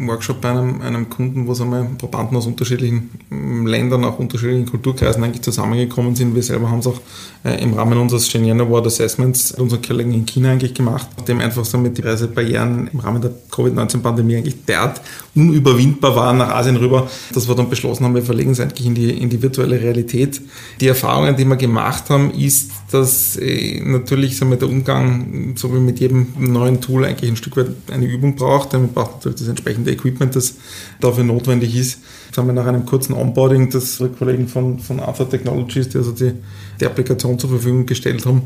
Workshop 0.07 0.41
bei 0.41 0.49
einem, 0.49 0.81
einem 0.81 1.09
Kunden, 1.09 1.47
wo 1.47 1.53
so 1.53 1.65
Probanden 1.97 2.37
aus 2.37 2.47
unterschiedlichen 2.47 3.09
ähm, 3.31 3.65
Ländern, 3.65 4.03
auch 4.03 4.19
unterschiedlichen 4.19 4.65
Kulturkreisen 4.65 5.23
eigentlich 5.23 5.41
zusammengekommen 5.41 6.15
sind. 6.15 6.35
Wir 6.35 6.43
selber 6.43 6.69
haben 6.69 6.79
es 6.79 6.87
auch 6.87 6.99
äh, 7.43 7.61
im 7.61 7.73
Rahmen 7.73 7.97
unseres 7.97 8.29
Shenyang 8.29 8.59
Award 8.61 8.87
Assessments 8.87 9.51
mit 9.51 9.61
unseren 9.61 9.81
Kollegen 9.81 10.13
in 10.13 10.25
China 10.25 10.51
eigentlich 10.51 10.73
gemacht, 10.73 11.07
nachdem 11.17 11.39
einfach 11.39 11.65
so 11.65 11.77
mit 11.77 11.97
die 11.97 12.01
Reisebarrieren 12.01 12.89
im 12.91 12.99
Rahmen 12.99 13.21
der 13.21 13.31
Covid-19-Pandemie 13.51 14.37
eigentlich 14.37 14.65
derart 14.65 15.01
unüberwindbar 15.33 16.15
waren 16.15 16.37
nach 16.37 16.49
Asien 16.49 16.77
rüber, 16.77 17.09
dass 17.33 17.47
wir 17.47 17.55
dann 17.55 17.69
beschlossen 17.69 18.05
haben, 18.05 18.15
wir 18.15 18.23
verlegen 18.23 18.51
es 18.51 18.59
eigentlich 18.59 18.87
in 18.87 18.95
die, 18.95 19.11
in 19.11 19.29
die 19.29 19.41
virtuelle 19.41 19.79
Realität. 19.79 20.41
Die 20.79 20.87
Erfahrungen, 20.87 21.35
die 21.35 21.45
wir 21.45 21.57
gemacht 21.57 22.09
haben, 22.09 22.31
ist, 22.31 22.71
dass 22.91 23.37
äh, 23.37 23.54
natürlich 23.83 24.37
so 24.37 24.45
mit 24.45 24.61
der 24.61 24.69
Umgang, 24.69 25.53
so 25.55 25.73
wie 25.73 25.79
mit 25.79 25.99
jedem 25.99 26.27
neuen 26.37 26.81
Tool, 26.81 27.05
eigentlich 27.05 27.31
ein 27.31 27.35
Stück 27.35 27.57
weit 27.57 27.67
eine 27.91 28.05
Übung 28.05 28.35
braucht. 28.35 28.73
Damit 28.73 28.93
braucht 28.93 29.15
natürlich 29.15 29.39
das 29.39 29.47
entsprechende 29.47 29.91
Equipment, 29.91 30.35
das 30.35 30.55
dafür 30.99 31.23
notwendig 31.23 31.75
ist. 31.75 31.99
Das 32.29 32.37
haben 32.37 32.47
wir 32.47 32.53
nach 32.53 32.65
einem 32.65 32.85
kurzen 32.85 33.13
Onboarding 33.13 33.69
des 33.69 34.01
Kollegen 34.17 34.47
von, 34.47 34.79
von 34.79 34.99
Alpha 34.99 35.25
Technologies, 35.25 35.89
die 35.89 35.97
also 35.97 36.11
die, 36.11 36.33
die 36.79 36.85
Applikation 36.85 37.39
zur 37.39 37.49
Verfügung 37.49 37.85
gestellt 37.85 38.25
haben, 38.25 38.43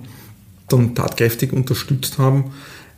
dann 0.67 0.95
tatkräftig 0.95 1.53
unterstützt 1.53 2.17
haben 2.17 2.45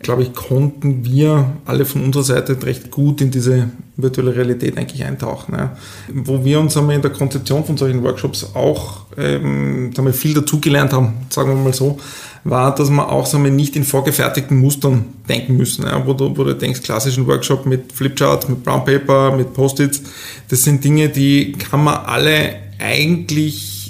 glaube 0.01 0.23
ich, 0.23 0.33
konnten 0.33 1.05
wir 1.05 1.57
alle 1.65 1.85
von 1.85 2.03
unserer 2.03 2.23
Seite 2.23 2.63
recht 2.63 2.91
gut 2.91 3.21
in 3.21 3.31
diese 3.31 3.69
virtuelle 4.01 4.35
Realität 4.35 4.77
eigentlich 4.77 5.03
eintauchen. 5.03 5.55
Ja. 5.55 5.75
Wo 6.13 6.43
wir 6.43 6.59
uns 6.59 6.77
einmal 6.77 6.95
in 6.95 7.01
der 7.01 7.11
Konzeption 7.11 7.63
von 7.63 7.77
solchen 7.77 8.03
Workshops 8.03 8.51
auch 8.53 9.05
ähm, 9.17 9.91
wir, 9.95 10.13
viel 10.13 10.33
dazugelernt 10.33 10.93
haben, 10.93 11.13
sagen 11.29 11.49
wir 11.49 11.55
mal 11.55 11.73
so, 11.73 11.99
war, 12.43 12.73
dass 12.73 12.89
wir 12.89 13.09
auch 13.09 13.31
wir, 13.31 13.51
nicht 13.51 13.75
in 13.75 13.83
vorgefertigten 13.83 14.57
Mustern 14.57 15.05
denken 15.29 15.57
müssen. 15.57 15.85
Ja. 15.85 16.05
Wo, 16.05 16.13
du, 16.13 16.35
wo 16.37 16.43
du 16.43 16.55
denkst, 16.55 16.81
klassischen 16.81 17.27
Workshop 17.27 17.65
mit 17.65 17.91
Flipchart, 17.91 18.49
mit 18.49 18.63
Brown 18.63 18.85
Paper, 18.85 19.35
mit 19.35 19.53
Post-its, 19.53 20.01
das 20.49 20.63
sind 20.63 20.83
Dinge, 20.83 21.09
die 21.09 21.53
kann 21.53 21.83
man 21.83 22.05
alle 22.05 22.55
eigentlich 22.79 23.80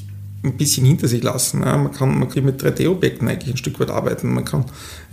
ein 0.44 0.58
bisschen 0.58 0.86
hinter 0.86 1.08
sich 1.08 1.22
lassen. 1.22 1.62
Ja. 1.62 1.78
Man, 1.78 1.92
kann, 1.92 2.18
man 2.18 2.30
kann 2.30 2.44
mit 2.44 2.64
3D-Objekten 2.64 3.28
eigentlich 3.28 3.54
ein 3.54 3.58
Stück 3.58 3.80
weit 3.80 3.90
arbeiten. 3.90 4.34
Man 4.34 4.46
kann 4.46 4.66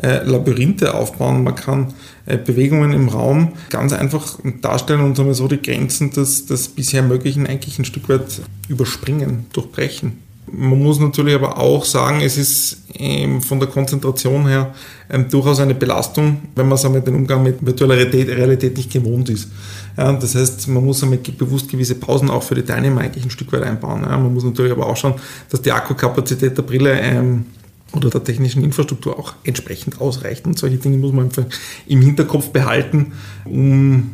äh, 0.02 0.24
Labyrinthe 0.24 0.94
aufbauen, 0.94 1.44
man 1.44 1.54
kann 1.54 1.94
äh, 2.26 2.38
Bewegungen 2.38 2.92
im 2.92 3.08
Raum 3.08 3.52
ganz 3.70 3.92
einfach 3.92 4.38
darstellen 4.62 5.00
und 5.00 5.16
sagen 5.16 5.28
wir 5.28 5.34
so 5.34 5.48
die 5.48 5.60
Grenzen 5.60 6.10
des, 6.10 6.46
des 6.46 6.68
bisher 6.68 7.02
Möglichen 7.02 7.46
eigentlich 7.46 7.78
ein 7.78 7.84
Stück 7.84 8.08
weit 8.08 8.42
überspringen, 8.68 9.46
durchbrechen. 9.52 10.27
Man 10.52 10.82
muss 10.82 10.98
natürlich 10.98 11.34
aber 11.34 11.58
auch 11.58 11.84
sagen, 11.84 12.20
es 12.20 12.36
ist 12.36 12.84
ähm, 12.94 13.40
von 13.40 13.60
der 13.60 13.68
Konzentration 13.68 14.46
her 14.46 14.74
ähm, 15.10 15.28
durchaus 15.28 15.60
eine 15.60 15.74
Belastung, 15.74 16.38
wenn 16.54 16.68
man 16.68 16.78
sagen 16.78 17.02
den 17.04 17.14
Umgang 17.14 17.42
mit 17.42 17.64
virtueller 17.64 17.96
Realität, 17.96 18.76
nicht 18.76 18.92
gewohnt 18.92 19.28
ist. 19.28 19.48
Ja, 19.96 20.12
das 20.12 20.34
heißt, 20.34 20.68
man 20.68 20.84
muss 20.84 21.02
einmal 21.02 21.18
bewusst 21.18 21.70
gewisse 21.70 21.94
Pausen 21.94 22.30
auch 22.30 22.42
für 22.42 22.54
die 22.54 22.62
Teilnehmer 22.62 23.00
eigentlich 23.00 23.24
ein 23.24 23.30
Stück 23.30 23.52
weit 23.52 23.62
einbauen. 23.62 24.02
Ja, 24.02 24.16
man 24.16 24.32
muss 24.32 24.44
natürlich 24.44 24.72
aber 24.72 24.86
auch 24.86 24.96
schauen, 24.96 25.14
dass 25.50 25.62
die 25.62 25.72
Akkukapazität 25.72 26.56
der 26.56 26.62
Brille 26.62 26.98
ähm, 27.00 27.46
oder 27.94 28.10
der 28.10 28.22
technischen 28.22 28.62
Infrastruktur 28.64 29.18
auch 29.18 29.34
entsprechend 29.44 30.00
ausreicht. 30.00 30.46
Und 30.46 30.58
solche 30.58 30.76
Dinge 30.76 30.98
muss 30.98 31.12
man 31.12 31.26
einfach 31.26 31.44
im 31.86 32.02
Hinterkopf 32.02 32.50
behalten, 32.50 33.12
um 33.44 34.10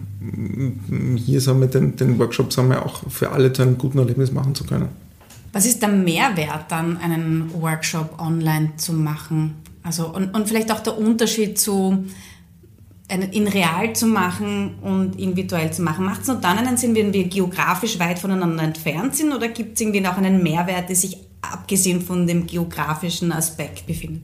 hier 1.17 1.41
sagen 1.41 1.61
wir, 1.61 1.69
den, 1.69 1.97
den 1.97 2.19
Workshop 2.19 2.53
sagen 2.53 2.71
wir, 2.71 2.85
auch 2.85 3.03
für 3.11 3.31
alle 3.31 3.53
zu 3.53 3.63
einem 3.63 3.77
guten 3.77 3.99
Erlebnis 3.99 4.33
machen 4.33 4.55
zu 4.55 4.65
können. 4.65 4.89
Was 5.55 5.67
ist 5.67 5.81
der 5.83 5.89
Mehrwert 5.89 6.65
dann, 6.69 6.97
einen 6.99 7.51
Workshop 7.55 8.21
online 8.21 8.73
zu 8.77 8.93
machen? 8.93 9.55
Also, 9.85 10.09
und, 10.09 10.35
und 10.35 10.49
vielleicht 10.49 10.73
auch 10.73 10.81
der 10.81 10.99
Unterschied 10.99 11.59
zu 11.59 12.07
in 13.09 13.47
real 13.47 13.95
zu 13.95 14.07
machen 14.07 14.79
und 14.81 15.21
in 15.21 15.37
virtuell 15.37 15.71
zu 15.71 15.83
machen. 15.83 16.07
Macht 16.07 16.23
es 16.23 16.27
nur 16.27 16.39
dann 16.39 16.59
einen 16.59 16.77
Sinn, 16.77 16.95
wenn 16.95 17.13
wir 17.13 17.25
geografisch 17.25 17.99
weit 17.99 18.19
voneinander 18.19 18.63
entfernt 18.63 19.15
sind 19.15 19.33
oder 19.33 19.49
gibt 19.49 19.75
es 19.75 19.83
irgendwie 19.83 20.01
noch 20.01 20.17
einen 20.17 20.43
Mehrwert, 20.43 20.89
der 20.89 20.97
sich 20.97 21.19
abgesehen 21.43 22.01
von 22.01 22.27
dem 22.27 22.47
geografischen 22.47 23.31
Aspekt 23.31 23.87
befindet? 23.87 24.23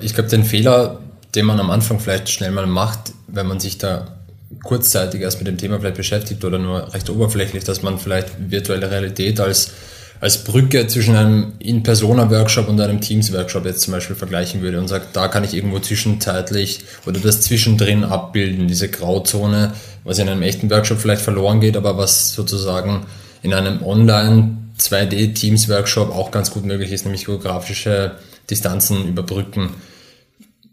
Ich 0.00 0.14
glaube, 0.14 0.30
den 0.30 0.42
Fehler, 0.42 1.00
den 1.34 1.44
man 1.44 1.60
am 1.60 1.70
Anfang 1.70 2.00
vielleicht 2.00 2.30
schnell 2.30 2.50
mal 2.50 2.66
macht, 2.66 3.12
wenn 3.26 3.46
man 3.46 3.60
sich 3.60 3.78
da 3.78 4.18
kurzzeitig 4.64 5.20
erst 5.20 5.38
mit 5.38 5.46
dem 5.46 5.58
Thema 5.58 5.78
vielleicht 5.78 5.96
beschäftigt 5.96 6.44
oder 6.44 6.58
nur 6.58 6.94
recht 6.94 7.10
oberflächlich, 7.10 7.62
dass 7.62 7.82
man 7.82 7.98
vielleicht 7.98 8.50
virtuelle 8.50 8.90
Realität 8.90 9.38
als 9.38 9.72
als 10.20 10.44
Brücke 10.44 10.86
zwischen 10.88 11.14
einem 11.14 11.52
In-Persona-Workshop 11.58 12.68
und 12.68 12.80
einem 12.80 13.00
Teams-Workshop 13.00 13.64
jetzt 13.64 13.82
zum 13.82 13.92
Beispiel 13.92 14.16
vergleichen 14.16 14.62
würde 14.62 14.78
und 14.80 14.88
sagt, 14.88 15.14
da 15.14 15.28
kann 15.28 15.44
ich 15.44 15.54
irgendwo 15.54 15.78
zwischenzeitlich 15.78 16.80
oder 17.06 17.20
das 17.20 17.40
zwischendrin 17.42 18.04
abbilden, 18.04 18.66
diese 18.66 18.88
Grauzone, 18.88 19.74
was 20.04 20.18
in 20.18 20.28
einem 20.28 20.42
echten 20.42 20.70
Workshop 20.70 20.98
vielleicht 20.98 21.22
verloren 21.22 21.60
geht, 21.60 21.76
aber 21.76 21.96
was 21.96 22.32
sozusagen 22.32 23.06
in 23.42 23.54
einem 23.54 23.82
Online 23.84 24.56
2D-Teams-Workshop 24.78 26.10
auch 26.14 26.30
ganz 26.30 26.50
gut 26.50 26.64
möglich 26.64 26.92
ist, 26.92 27.04
nämlich 27.04 27.24
geografische 27.24 28.12
Distanzen 28.50 29.06
überbrücken. 29.06 29.70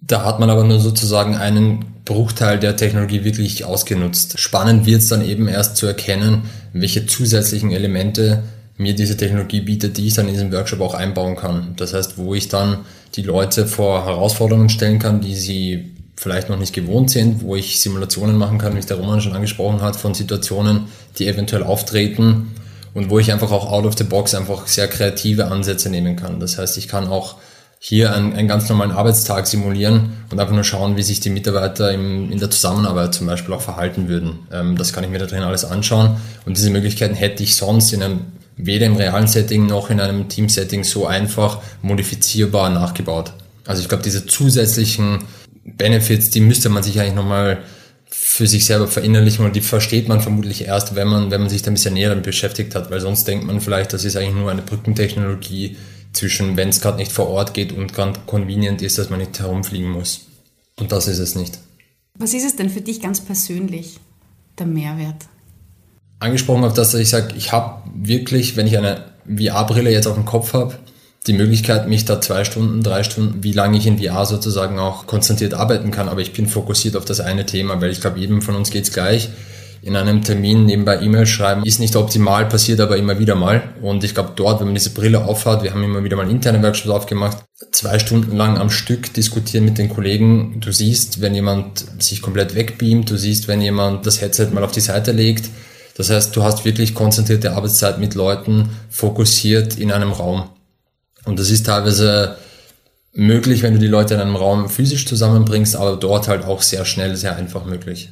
Da 0.01 0.23
hat 0.23 0.39
man 0.39 0.49
aber 0.49 0.63
nur 0.63 0.79
sozusagen 0.79 1.35
einen 1.35 1.85
Bruchteil 2.05 2.59
der 2.59 2.77
Technologie 2.77 3.23
wirklich 3.23 3.65
ausgenutzt. 3.65 4.39
Spannend 4.39 4.85
wird 4.85 5.01
es 5.01 5.07
dann 5.07 5.27
eben 5.27 5.47
erst 5.47 5.77
zu 5.77 5.87
erkennen, 5.87 6.43
welche 6.73 7.07
zusätzlichen 7.07 7.71
Elemente 7.71 8.43
mir 8.77 8.93
diese 8.93 9.15
Technologie 9.15 9.61
bietet, 9.61 9.97
die 9.97 10.07
ich 10.07 10.13
dann 10.15 10.27
in 10.27 10.33
diesem 10.33 10.51
Workshop 10.51 10.81
auch 10.81 10.93
einbauen 10.93 11.35
kann. 11.35 11.73
Das 11.77 11.93
heißt, 11.93 12.17
wo 12.17 12.35
ich 12.35 12.49
dann 12.49 12.79
die 13.15 13.21
Leute 13.21 13.67
vor 13.67 14.05
Herausforderungen 14.05 14.69
stellen 14.69 14.99
kann, 14.99 15.21
die 15.21 15.35
sie 15.35 15.95
vielleicht 16.17 16.49
noch 16.49 16.57
nicht 16.57 16.73
gewohnt 16.73 17.09
sind, 17.09 17.41
wo 17.41 17.55
ich 17.55 17.79
Simulationen 17.79 18.37
machen 18.37 18.57
kann, 18.57 18.75
wie 18.75 18.79
es 18.79 18.85
der 18.85 18.97
Roman 18.97 19.21
schon 19.21 19.33
angesprochen 19.33 19.81
hat, 19.81 19.95
von 19.95 20.13
Situationen, 20.13 20.85
die 21.17 21.27
eventuell 21.27 21.63
auftreten 21.63 22.51
und 22.93 23.09
wo 23.09 23.19
ich 23.19 23.31
einfach 23.31 23.51
auch 23.51 23.71
out 23.71 23.85
of 23.85 23.97
the 23.97 24.03
box 24.03 24.33
einfach 24.33 24.67
sehr 24.67 24.87
kreative 24.87 25.47
Ansätze 25.47 25.89
nehmen 25.89 26.15
kann. 26.15 26.39
Das 26.39 26.57
heißt, 26.57 26.77
ich 26.77 26.87
kann 26.87 27.07
auch 27.07 27.35
hier 27.79 28.13
einen, 28.13 28.33
einen 28.33 28.47
ganz 28.47 28.67
normalen 28.67 28.91
Arbeitstag 28.91 29.45
simulieren 29.45 30.13
und 30.31 30.39
einfach 30.39 30.55
nur 30.55 30.63
schauen, 30.63 30.97
wie 30.97 31.03
sich 31.03 31.19
die 31.19 31.29
Mitarbeiter 31.29 31.91
im, 31.91 32.31
in 32.31 32.39
der 32.39 32.49
Zusammenarbeit 32.49 33.13
zum 33.13 33.27
Beispiel 33.27 33.53
auch 33.53 33.61
verhalten 33.61 34.07
würden. 34.07 34.47
Ähm, 34.51 34.77
das 34.77 34.91
kann 34.91 35.03
ich 35.03 35.09
mir 35.09 35.19
da 35.19 35.25
drin 35.25 35.43
alles 35.43 35.65
anschauen 35.65 36.17
und 36.45 36.57
diese 36.57 36.71
Möglichkeiten 36.71 37.13
hätte 37.13 37.43
ich 37.43 37.55
sonst 37.55 37.93
in 37.93 38.01
einem 38.01 38.21
weder 38.57 38.85
im 38.85 38.95
realen 38.95 39.27
Setting 39.27 39.65
noch 39.65 39.89
in 39.89 39.99
einem 39.99 40.29
Team-Setting 40.29 40.83
so 40.83 41.05
einfach 41.05 41.61
modifizierbar 41.81 42.69
nachgebaut. 42.69 43.33
Also 43.65 43.81
ich 43.81 43.89
glaube, 43.89 44.03
diese 44.03 44.25
zusätzlichen 44.25 45.19
Benefits, 45.63 46.29
die 46.29 46.41
müsste 46.41 46.69
man 46.69 46.83
sich 46.83 46.99
eigentlich 46.99 47.15
nochmal 47.15 47.63
für 48.09 48.47
sich 48.47 48.65
selber 48.65 48.87
verinnerlichen 48.87 49.45
und 49.45 49.55
die 49.55 49.61
versteht 49.61 50.07
man 50.07 50.21
vermutlich 50.21 50.65
erst, 50.65 50.95
wenn 50.95 51.07
man, 51.07 51.31
wenn 51.31 51.41
man 51.41 51.49
sich 51.49 51.63
da 51.63 51.71
ein 51.71 51.73
bisschen 51.73 51.95
näher 51.95 52.09
damit 52.09 52.23
beschäftigt 52.23 52.75
hat, 52.75 52.91
weil 52.91 53.01
sonst 53.01 53.27
denkt 53.27 53.45
man 53.45 53.59
vielleicht, 53.59 53.93
das 53.93 54.05
ist 54.05 54.15
eigentlich 54.15 54.35
nur 54.35 54.51
eine 54.51 54.61
Brückentechnologie 54.61 55.75
zwischen, 56.13 56.55
wenn 56.55 56.69
es 56.69 56.79
gerade 56.79 56.97
nicht 56.97 57.11
vor 57.11 57.27
Ort 57.27 57.53
geht 57.53 57.73
und 57.73 57.93
gerade 57.93 58.19
convenient 58.25 58.81
ist, 58.81 58.97
dass 58.97 59.09
man 59.09 59.19
nicht 59.19 59.37
herumfliegen 59.39 59.89
muss. 59.89 60.27
Und 60.77 60.91
das 60.91 61.07
ist 61.07 61.19
es 61.19 61.35
nicht. 61.35 61.59
Was 62.17 62.33
ist 62.33 62.45
es 62.45 62.55
denn 62.55 62.69
für 62.69 62.81
dich 62.81 63.01
ganz 63.01 63.19
persönlich, 63.19 63.99
der 64.57 64.67
Mehrwert? 64.67 65.25
Angesprochen 66.19 66.63
auf 66.63 66.73
das, 66.73 66.91
dass 66.91 67.01
ich 67.01 67.09
sage, 67.09 67.35
ich 67.37 67.51
habe 67.51 67.81
wirklich, 67.93 68.55
wenn 68.55 68.67
ich 68.67 68.77
eine 68.77 69.03
VR-Brille 69.27 69.91
jetzt 69.91 70.07
auf 70.07 70.15
dem 70.15 70.25
Kopf 70.25 70.53
habe, 70.53 70.75
die 71.27 71.33
Möglichkeit, 71.33 71.87
mich 71.87 72.05
da 72.05 72.21
zwei 72.21 72.43
Stunden, 72.43 72.83
drei 72.83 73.03
Stunden, 73.03 73.43
wie 73.43 73.51
lange 73.51 73.77
ich 73.77 73.87
in 73.87 73.97
VR 73.97 74.25
sozusagen 74.25 74.77
auch 74.79 75.07
konzentriert 75.07 75.55
arbeiten 75.55 75.91
kann. 75.91 76.07
Aber 76.07 76.21
ich 76.21 76.33
bin 76.33 76.47
fokussiert 76.47 76.95
auf 76.95 77.05
das 77.05 77.19
eine 77.19 77.45
Thema, 77.45 77.81
weil 77.81 77.91
ich 77.91 78.01
glaube, 78.01 78.19
jedem 78.19 78.41
von 78.41 78.55
uns 78.55 78.69
geht's 78.69 78.91
gleich. 78.91 79.29
In 79.81 79.95
einem 79.95 80.23
Termin 80.23 80.65
nebenbei 80.65 80.99
E-Mail 80.99 81.27
schreiben 81.27 81.63
ist 81.63 81.79
nicht 81.79 81.95
optimal, 81.95 82.47
passiert 82.47 82.79
aber 82.79 82.97
immer 82.97 83.19
wieder 83.19 83.35
mal. 83.35 83.61
Und 83.81 84.03
ich 84.03 84.15
glaube, 84.15 84.31
dort, 84.35 84.59
wenn 84.59 84.67
man 84.67 84.75
diese 84.75 84.91
Brille 84.91 85.25
aufhat, 85.25 85.63
wir 85.63 85.71
haben 85.71 85.83
immer 85.83 86.03
wieder 86.03 86.17
mal 86.17 86.29
interne 86.29 86.61
Workshops 86.63 86.89
aufgemacht, 86.89 87.37
zwei 87.71 87.99
Stunden 87.99 88.35
lang 88.35 88.57
am 88.57 88.71
Stück 88.71 89.13
diskutieren 89.13 89.65
mit 89.65 89.77
den 89.77 89.89
Kollegen. 89.89 90.59
Du 90.59 90.71
siehst, 90.71 91.21
wenn 91.21 91.35
jemand 91.35 91.85
sich 91.99 92.21
komplett 92.23 92.55
wegbeamt, 92.55 93.11
du 93.11 93.17
siehst, 93.17 93.47
wenn 93.47 93.61
jemand 93.61 94.07
das 94.07 94.21
Headset 94.21 94.47
mal 94.53 94.63
auf 94.63 94.71
die 94.71 94.81
Seite 94.81 95.11
legt. 95.11 95.49
Das 95.95 96.09
heißt, 96.09 96.35
du 96.35 96.43
hast 96.43 96.65
wirklich 96.65 96.93
konzentrierte 96.93 97.53
Arbeitszeit 97.53 97.99
mit 97.99 98.15
Leuten 98.15 98.69
fokussiert 98.89 99.77
in 99.77 99.91
einem 99.91 100.11
Raum. 100.11 100.49
Und 101.23 101.39
das 101.39 101.49
ist 101.49 101.65
teilweise 101.65 102.37
möglich, 103.13 103.63
wenn 103.63 103.73
du 103.73 103.79
die 103.79 103.87
Leute 103.87 104.13
in 104.13 104.19
einem 104.19 104.35
Raum 104.35 104.69
physisch 104.69 105.05
zusammenbringst, 105.07 105.75
aber 105.75 105.95
dort 105.95 106.27
halt 106.27 106.43
auch 106.43 106.61
sehr 106.61 106.85
schnell, 106.85 107.15
sehr 107.15 107.35
einfach 107.37 107.65
möglich. 107.65 108.09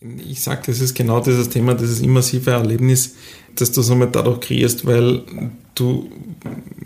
Ich 0.00 0.42
sage, 0.42 0.62
das 0.66 0.80
ist 0.80 0.94
genau 0.94 1.20
dieses 1.20 1.48
Thema, 1.48 1.74
dieses 1.74 2.00
immersive 2.00 2.50
Erlebnis, 2.50 3.14
das 3.54 3.72
du 3.72 3.82
somit 3.82 4.14
dadurch 4.14 4.40
kreierst, 4.40 4.84
weil 4.84 5.22
du 5.74 6.10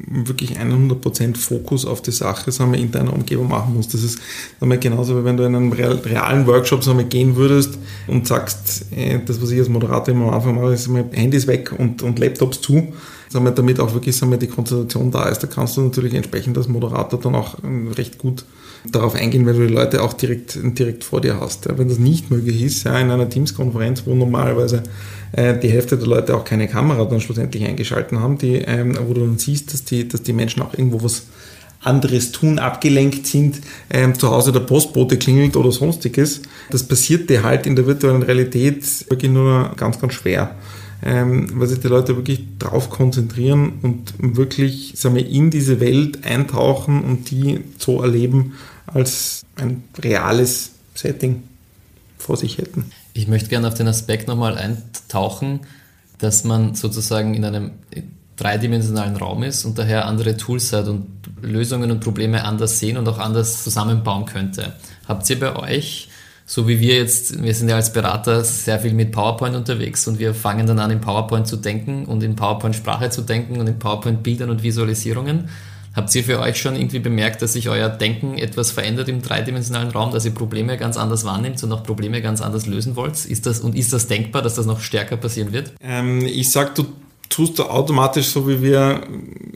wirklich 0.06 0.58
100% 0.58 1.36
Fokus 1.36 1.84
auf 1.84 2.00
die 2.00 2.12
Sache 2.12 2.52
sagen 2.52 2.72
wir, 2.72 2.78
in 2.78 2.90
deiner 2.90 3.12
Umgebung 3.12 3.48
machen 3.48 3.74
musst. 3.74 3.92
Das 3.92 4.02
ist 4.02 4.18
sagen 4.60 4.70
wir, 4.70 4.78
genauso, 4.78 5.18
wie 5.18 5.24
wenn 5.24 5.36
du 5.36 5.44
in 5.44 5.54
einen 5.54 5.72
realen 5.72 6.46
Workshop 6.46 6.84
sagen 6.84 6.98
wir, 6.98 7.04
gehen 7.04 7.36
würdest 7.36 7.78
und 8.06 8.26
sagst, 8.26 8.86
äh, 8.94 9.18
das, 9.24 9.42
was 9.42 9.50
ich 9.50 9.58
als 9.58 9.68
Moderator 9.68 10.14
immer 10.14 10.28
am 10.28 10.34
Anfang 10.34 10.54
mache, 10.54 10.72
ist 10.72 10.88
Handys 11.12 11.46
weg 11.46 11.72
und, 11.76 12.02
und 12.02 12.18
Laptops 12.18 12.60
zu 12.60 12.92
sagen 13.28 13.44
wir, 13.44 13.52
damit 13.52 13.80
auch 13.80 13.92
wirklich 13.94 14.16
sagen 14.16 14.30
wir, 14.32 14.38
die 14.38 14.46
Konzentration 14.46 15.10
da 15.10 15.28
ist, 15.28 15.42
da 15.42 15.46
kannst 15.46 15.76
du 15.76 15.82
natürlich 15.82 16.14
entsprechend 16.14 16.56
als 16.56 16.68
Moderator 16.68 17.20
dann 17.20 17.34
auch 17.34 17.56
ähm, 17.64 17.92
recht 17.92 18.18
gut 18.18 18.44
darauf 18.92 19.14
eingehen, 19.14 19.46
weil 19.46 19.54
du 19.54 19.66
die 19.66 19.74
Leute 19.74 20.02
auch 20.02 20.12
direkt, 20.12 20.58
direkt 20.78 21.04
vor 21.04 21.20
dir 21.20 21.40
hast. 21.40 21.68
Wenn 21.76 21.88
das 21.88 21.98
nicht 21.98 22.30
möglich 22.30 22.62
ist, 22.62 22.84
ja, 22.84 22.98
in 22.98 23.10
einer 23.10 23.28
Teams-Konferenz, 23.28 24.02
wo 24.06 24.14
normalerweise 24.14 24.82
äh, 25.32 25.58
die 25.58 25.70
Hälfte 25.70 25.96
der 25.96 26.06
Leute 26.06 26.36
auch 26.36 26.44
keine 26.44 26.68
Kamera 26.68 27.04
dann 27.04 27.20
schlussendlich 27.20 27.64
eingeschalten 27.64 28.20
haben, 28.20 28.38
die, 28.38 28.56
ähm, 28.56 28.96
wo 29.06 29.14
du 29.14 29.22
dann 29.22 29.38
siehst, 29.38 29.72
dass 29.72 29.84
die, 29.84 30.06
dass 30.06 30.22
die 30.22 30.32
Menschen 30.32 30.62
auch 30.62 30.74
irgendwo 30.74 31.02
was 31.02 31.24
anderes 31.82 32.32
tun, 32.32 32.58
abgelenkt 32.58 33.26
sind, 33.26 33.60
ähm, 33.90 34.18
zu 34.18 34.30
Hause 34.30 34.50
der 34.52 34.60
Postbote 34.60 35.18
klingelt 35.18 35.56
oder 35.56 35.70
sonstiges. 35.70 36.42
Das 36.70 36.82
passiert 36.82 37.30
dir 37.30 37.44
halt 37.44 37.66
in 37.66 37.76
der 37.76 37.86
virtuellen 37.86 38.22
Realität 38.22 38.84
wirklich 39.08 39.30
nur 39.30 39.72
ganz, 39.76 40.00
ganz 40.00 40.14
schwer 40.14 40.56
ähm, 41.02 41.48
weil 41.54 41.68
sich 41.68 41.80
die 41.80 41.88
Leute 41.88 42.16
wirklich 42.16 42.44
darauf 42.58 42.90
konzentrieren 42.90 43.74
und 43.82 44.14
wirklich 44.18 44.94
sagen 44.96 45.14
wir, 45.14 45.26
in 45.26 45.50
diese 45.50 45.80
Welt 45.80 46.24
eintauchen 46.24 47.04
und 47.04 47.30
die 47.30 47.60
so 47.78 48.02
erleben 48.02 48.54
als 48.86 49.44
ein 49.56 49.84
reales 49.98 50.72
Setting 50.94 51.42
vor 52.18 52.36
sich 52.36 52.58
hätten. 52.58 52.90
Ich 53.12 53.28
möchte 53.28 53.48
gerne 53.48 53.68
auf 53.68 53.74
den 53.74 53.88
Aspekt 53.88 54.28
nochmal 54.28 54.56
eintauchen, 54.56 55.60
dass 56.18 56.44
man 56.44 56.74
sozusagen 56.74 57.34
in 57.34 57.44
einem 57.44 57.72
dreidimensionalen 58.36 59.16
Raum 59.16 59.42
ist 59.42 59.64
und 59.64 59.78
daher 59.78 60.06
andere 60.06 60.36
Tools 60.36 60.72
hat 60.72 60.88
und 60.88 61.06
Lösungen 61.40 61.90
und 61.90 62.00
Probleme 62.00 62.44
anders 62.44 62.78
sehen 62.78 62.96
und 62.96 63.08
auch 63.08 63.18
anders 63.18 63.64
zusammenbauen 63.64 64.26
könnte. 64.26 64.74
Habt 65.06 65.28
ihr 65.30 65.40
bei 65.40 65.56
euch 65.56 66.08
so 66.48 66.68
wie 66.68 66.78
wir 66.78 66.94
jetzt, 66.94 67.42
wir 67.42 67.52
sind 67.54 67.68
ja 67.68 67.74
als 67.74 67.92
Berater 67.92 68.44
sehr 68.44 68.78
viel 68.78 68.94
mit 68.94 69.10
PowerPoint 69.10 69.56
unterwegs 69.56 70.06
und 70.06 70.20
wir 70.20 70.32
fangen 70.32 70.66
dann 70.68 70.78
an, 70.78 70.92
in 70.92 71.00
PowerPoint 71.00 71.48
zu 71.48 71.56
denken 71.56 72.04
und 72.06 72.22
in 72.22 72.36
PowerPoint-Sprache 72.36 73.10
zu 73.10 73.22
denken 73.22 73.58
und 73.58 73.66
in 73.66 73.80
PowerPoint-Bildern 73.80 74.50
und 74.50 74.62
Visualisierungen. 74.62 75.48
Habt 75.96 76.14
ihr 76.14 76.22
für 76.22 76.38
euch 76.38 76.58
schon 76.58 76.76
irgendwie 76.76 77.00
bemerkt, 77.00 77.42
dass 77.42 77.54
sich 77.54 77.68
euer 77.68 77.88
Denken 77.88 78.38
etwas 78.38 78.70
verändert 78.70 79.08
im 79.08 79.22
dreidimensionalen 79.22 79.90
Raum, 79.90 80.12
dass 80.12 80.24
ihr 80.24 80.34
Probleme 80.34 80.76
ganz 80.76 80.96
anders 80.96 81.24
wahrnimmt 81.24 81.60
und 81.64 81.72
auch 81.72 81.82
Probleme 81.82 82.22
ganz 82.22 82.40
anders 82.42 82.66
lösen 82.66 82.94
wollt? 82.94 83.24
Ist 83.24 83.46
das, 83.46 83.60
und 83.60 83.74
ist 83.74 83.92
das 83.92 84.06
denkbar, 84.06 84.42
dass 84.42 84.54
das 84.54 84.66
noch 84.66 84.80
stärker 84.80 85.16
passieren 85.16 85.52
wird? 85.52 85.72
Ähm, 85.80 86.20
ich 86.20 86.52
sag, 86.52 86.74
du 86.76 86.84
tust 87.36 87.58
du 87.58 87.64
automatisch, 87.64 88.28
so 88.28 88.48
wie 88.48 88.62
wir 88.62 89.02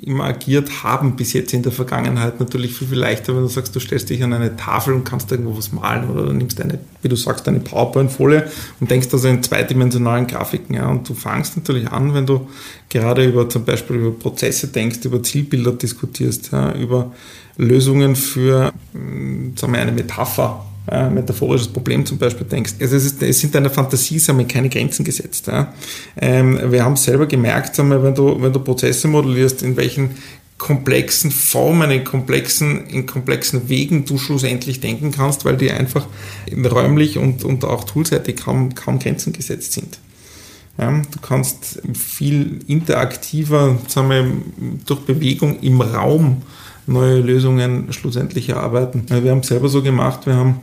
immer 0.03 0.25
agiert 0.25 0.83
haben 0.83 1.17
bis 1.17 1.33
jetzt 1.33 1.55
in 1.55 1.63
der 1.63 1.73
Vergangenheit, 1.73 2.39
natürlich 2.39 2.75
viel, 2.75 2.89
viel 2.89 2.99
leichter, 2.99 3.35
wenn 3.35 3.41
du 3.41 3.49
sagst, 3.49 3.75
du 3.75 3.81
stellst 3.81 4.11
dich 4.11 4.23
an 4.23 4.35
eine 4.35 4.55
Tafel 4.55 4.93
und 4.93 5.05
kannst 5.05 5.33
irgendwo 5.33 5.57
was 5.57 5.73
malen 5.73 6.11
oder 6.11 6.27
du 6.27 6.33
nimmst 6.35 6.61
eine, 6.61 6.79
wie 7.01 7.09
du 7.09 7.17
sagst, 7.17 7.49
eine 7.49 7.61
PowerPoint-Folie 7.61 8.51
und 8.81 8.91
denkst 8.91 9.09
also 9.13 9.29
in 9.29 9.43
zweidimensionalen 9.43 10.27
Grafiken. 10.27 10.75
Ja. 10.75 10.91
Und 10.91 11.09
du 11.09 11.15
fangst 11.15 11.57
natürlich 11.57 11.89
an, 11.89 12.13
wenn 12.13 12.27
du 12.27 12.51
gerade 12.91 13.25
über 13.25 13.49
zum 13.49 13.65
Beispiel 13.65 13.97
über 13.97 14.11
Prozesse 14.11 14.69
denkst, 14.69 14.99
über 15.05 15.23
Zielbilder 15.23 15.73
diskutierst, 15.73 16.53
ja, 16.53 16.75
über 16.75 17.13
Lösungen 17.57 18.15
für 18.15 18.75
hm, 18.93 19.55
sagen 19.57 19.73
wir, 19.73 19.81
eine 19.81 19.93
Metapher 19.93 20.67
äh, 20.89 21.11
metaphorisches 21.11 21.69
Problem 21.69 22.05
zum 22.07 22.19
Beispiel 22.19 22.47
denkst. 22.47 22.75
Also 22.81 22.97
es, 22.97 23.05
ist, 23.05 23.23
es 23.23 23.41
sind 23.41 23.55
deiner 23.55 23.71
Fantasie 23.71 24.19
wir, 24.19 24.45
keine 24.47 24.69
Grenzen 24.69 25.05
gesetzt. 25.05 25.47
Ja. 25.47 25.73
Ähm, 26.21 26.59
wir 26.71 26.85
haben 26.85 26.97
selber 26.97 27.27
gemerkt, 27.27 27.77
sagen 27.77 27.91
wir, 27.91 28.03
wenn, 28.03 28.15
du, 28.15 28.41
wenn 28.41 28.53
du 28.53 28.61
Prozesse 28.61 29.09
modellierst, 29.09 29.63
in 29.63 29.77
welchen 29.77 30.11
komplexen 30.59 31.31
Formen, 31.31 31.91
in 31.91 32.05
komplexen, 32.05 32.87
in 32.87 33.07
komplexen 33.07 33.69
Wegen 33.69 34.05
du 34.05 34.19
schlussendlich 34.19 34.81
denken 34.81 35.11
kannst, 35.11 35.45
weil 35.45 35.57
die 35.57 35.71
einfach 35.71 36.07
räumlich 36.53 37.17
und, 37.17 37.45
und 37.45 37.65
auch 37.65 37.85
toolseitig 37.85 38.37
kaum, 38.37 38.75
kaum 38.75 38.99
Grenzen 38.99 39.33
gesetzt 39.33 39.73
sind. 39.73 39.99
Ja, 40.79 40.91
du 40.91 41.21
kannst 41.21 41.83
viel 41.95 42.61
interaktiver 42.67 43.79
sagen 43.89 44.11
wir, 44.11 44.33
durch 44.87 45.01
Bewegung 45.01 45.61
im 45.61 45.81
Raum 45.81 46.43
neue 46.87 47.21
Lösungen 47.21 47.93
schlussendlich 47.93 48.49
erarbeiten. 48.49 49.05
Wir 49.09 49.31
haben 49.31 49.41
es 49.41 49.49
selber 49.49 49.69
so 49.69 49.83
gemacht, 49.83 50.27
wir 50.27 50.35
haben 50.35 50.61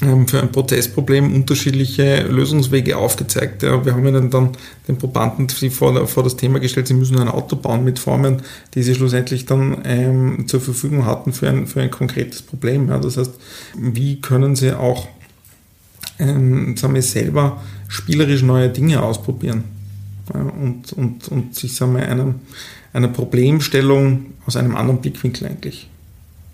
für 0.00 0.40
ein 0.40 0.50
Prozessproblem 0.50 1.34
unterschiedliche 1.34 2.22
Lösungswege 2.22 2.96
aufgezeigt. 2.96 3.62
Ja, 3.62 3.84
wir 3.84 3.92
haben 3.92 4.06
ihnen 4.06 4.30
dann 4.30 4.50
den 4.88 4.96
Probanden 4.96 5.50
vor, 5.50 6.06
vor, 6.06 6.22
das 6.22 6.36
Thema 6.36 6.58
gestellt, 6.58 6.88
sie 6.88 6.94
müssen 6.94 7.18
ein 7.18 7.28
Auto 7.28 7.56
bauen 7.56 7.84
mit 7.84 7.98
Formen, 7.98 8.40
die 8.74 8.82
sie 8.82 8.94
schlussendlich 8.94 9.44
dann 9.44 9.82
ähm, 9.84 10.48
zur 10.48 10.62
Verfügung 10.62 11.04
hatten 11.04 11.34
für 11.34 11.50
ein, 11.50 11.66
für 11.66 11.82
ein 11.82 11.90
konkretes 11.90 12.40
Problem. 12.40 12.88
Ja, 12.88 12.98
das 12.98 13.18
heißt, 13.18 13.32
wie 13.76 14.22
können 14.22 14.56
sie 14.56 14.72
auch 14.72 15.06
ähm, 16.18 16.76
wir, 16.94 17.02
selber 17.02 17.60
spielerisch 17.88 18.42
neue 18.42 18.70
Dinge 18.70 19.02
ausprobieren 19.02 19.64
ja, 20.32 20.40
und, 20.40 20.94
und, 20.94 21.28
und 21.28 21.54
sich 21.54 21.78
wir, 21.78 22.08
einem, 22.08 22.36
einer 22.94 23.08
Problemstellung 23.08 24.26
aus 24.46 24.56
einem 24.56 24.76
anderen 24.76 25.02
Blickwinkel 25.02 25.46
eigentlich 25.46 25.88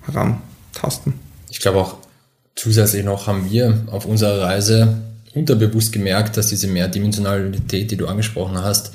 herantasten. 0.03 1.15
Ich 1.49 1.61
glaube 1.61 1.79
auch, 1.79 1.97
Zusätzlich 2.57 3.05
noch 3.05 3.27
haben 3.27 3.51
wir 3.51 3.83
auf 3.91 4.07
unserer 4.07 4.43
Reise 4.43 5.03
unterbewusst 5.35 5.93
gemerkt, 5.93 6.37
dass 6.37 6.49
diese 6.49 6.67
Mehrdimensionalität, 6.67 7.91
die 7.91 7.97
du 7.97 8.07
angesprochen 8.07 8.59
hast, 8.63 8.93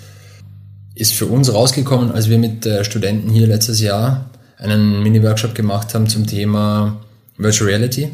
ist 0.96 1.13
für 1.13 1.27
uns 1.27 1.53
rausgekommen, 1.53 2.12
als 2.12 2.30
wir 2.30 2.38
mit 2.38 2.68
Studenten 2.82 3.30
hier 3.30 3.48
letztes 3.48 3.80
Jahr 3.80 4.30
einen 4.58 5.01
Mini-Workshop 5.03 5.56
gemacht 5.56 5.94
haben 5.94 6.08
zum 6.08 6.27
Thema 6.27 7.00
Virtual 7.38 7.70
Reality, 7.70 8.10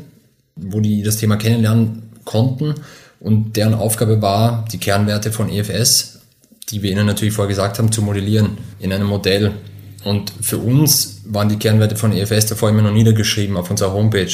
wo 0.55 0.79
die 0.79 1.01
das 1.01 1.17
Thema 1.17 1.37
kennenlernen 1.37 2.03
konnten 2.25 2.75
und 3.19 3.55
deren 3.55 3.73
Aufgabe 3.73 4.21
war, 4.21 4.65
die 4.71 4.77
Kernwerte 4.77 5.31
von 5.31 5.49
EFS 5.49 6.17
die 6.69 6.83
wir 6.83 6.91
Ihnen 6.91 7.05
natürlich 7.05 7.33
vorher 7.33 7.49
gesagt 7.49 7.79
haben, 7.79 7.91
zu 7.91 8.01
modellieren 8.01 8.57
in 8.79 8.91
einem 8.91 9.07
Modell. 9.07 9.53
Und 10.03 10.31
für 10.41 10.57
uns 10.57 11.21
waren 11.25 11.49
die 11.49 11.57
Kernwerte 11.57 11.95
von 11.95 12.11
EFS 12.11 12.47
davor 12.47 12.69
immer 12.69 12.81
noch 12.81 12.91
niedergeschrieben 12.91 13.57
auf 13.57 13.69
unserer 13.69 13.93
Homepage. 13.93 14.31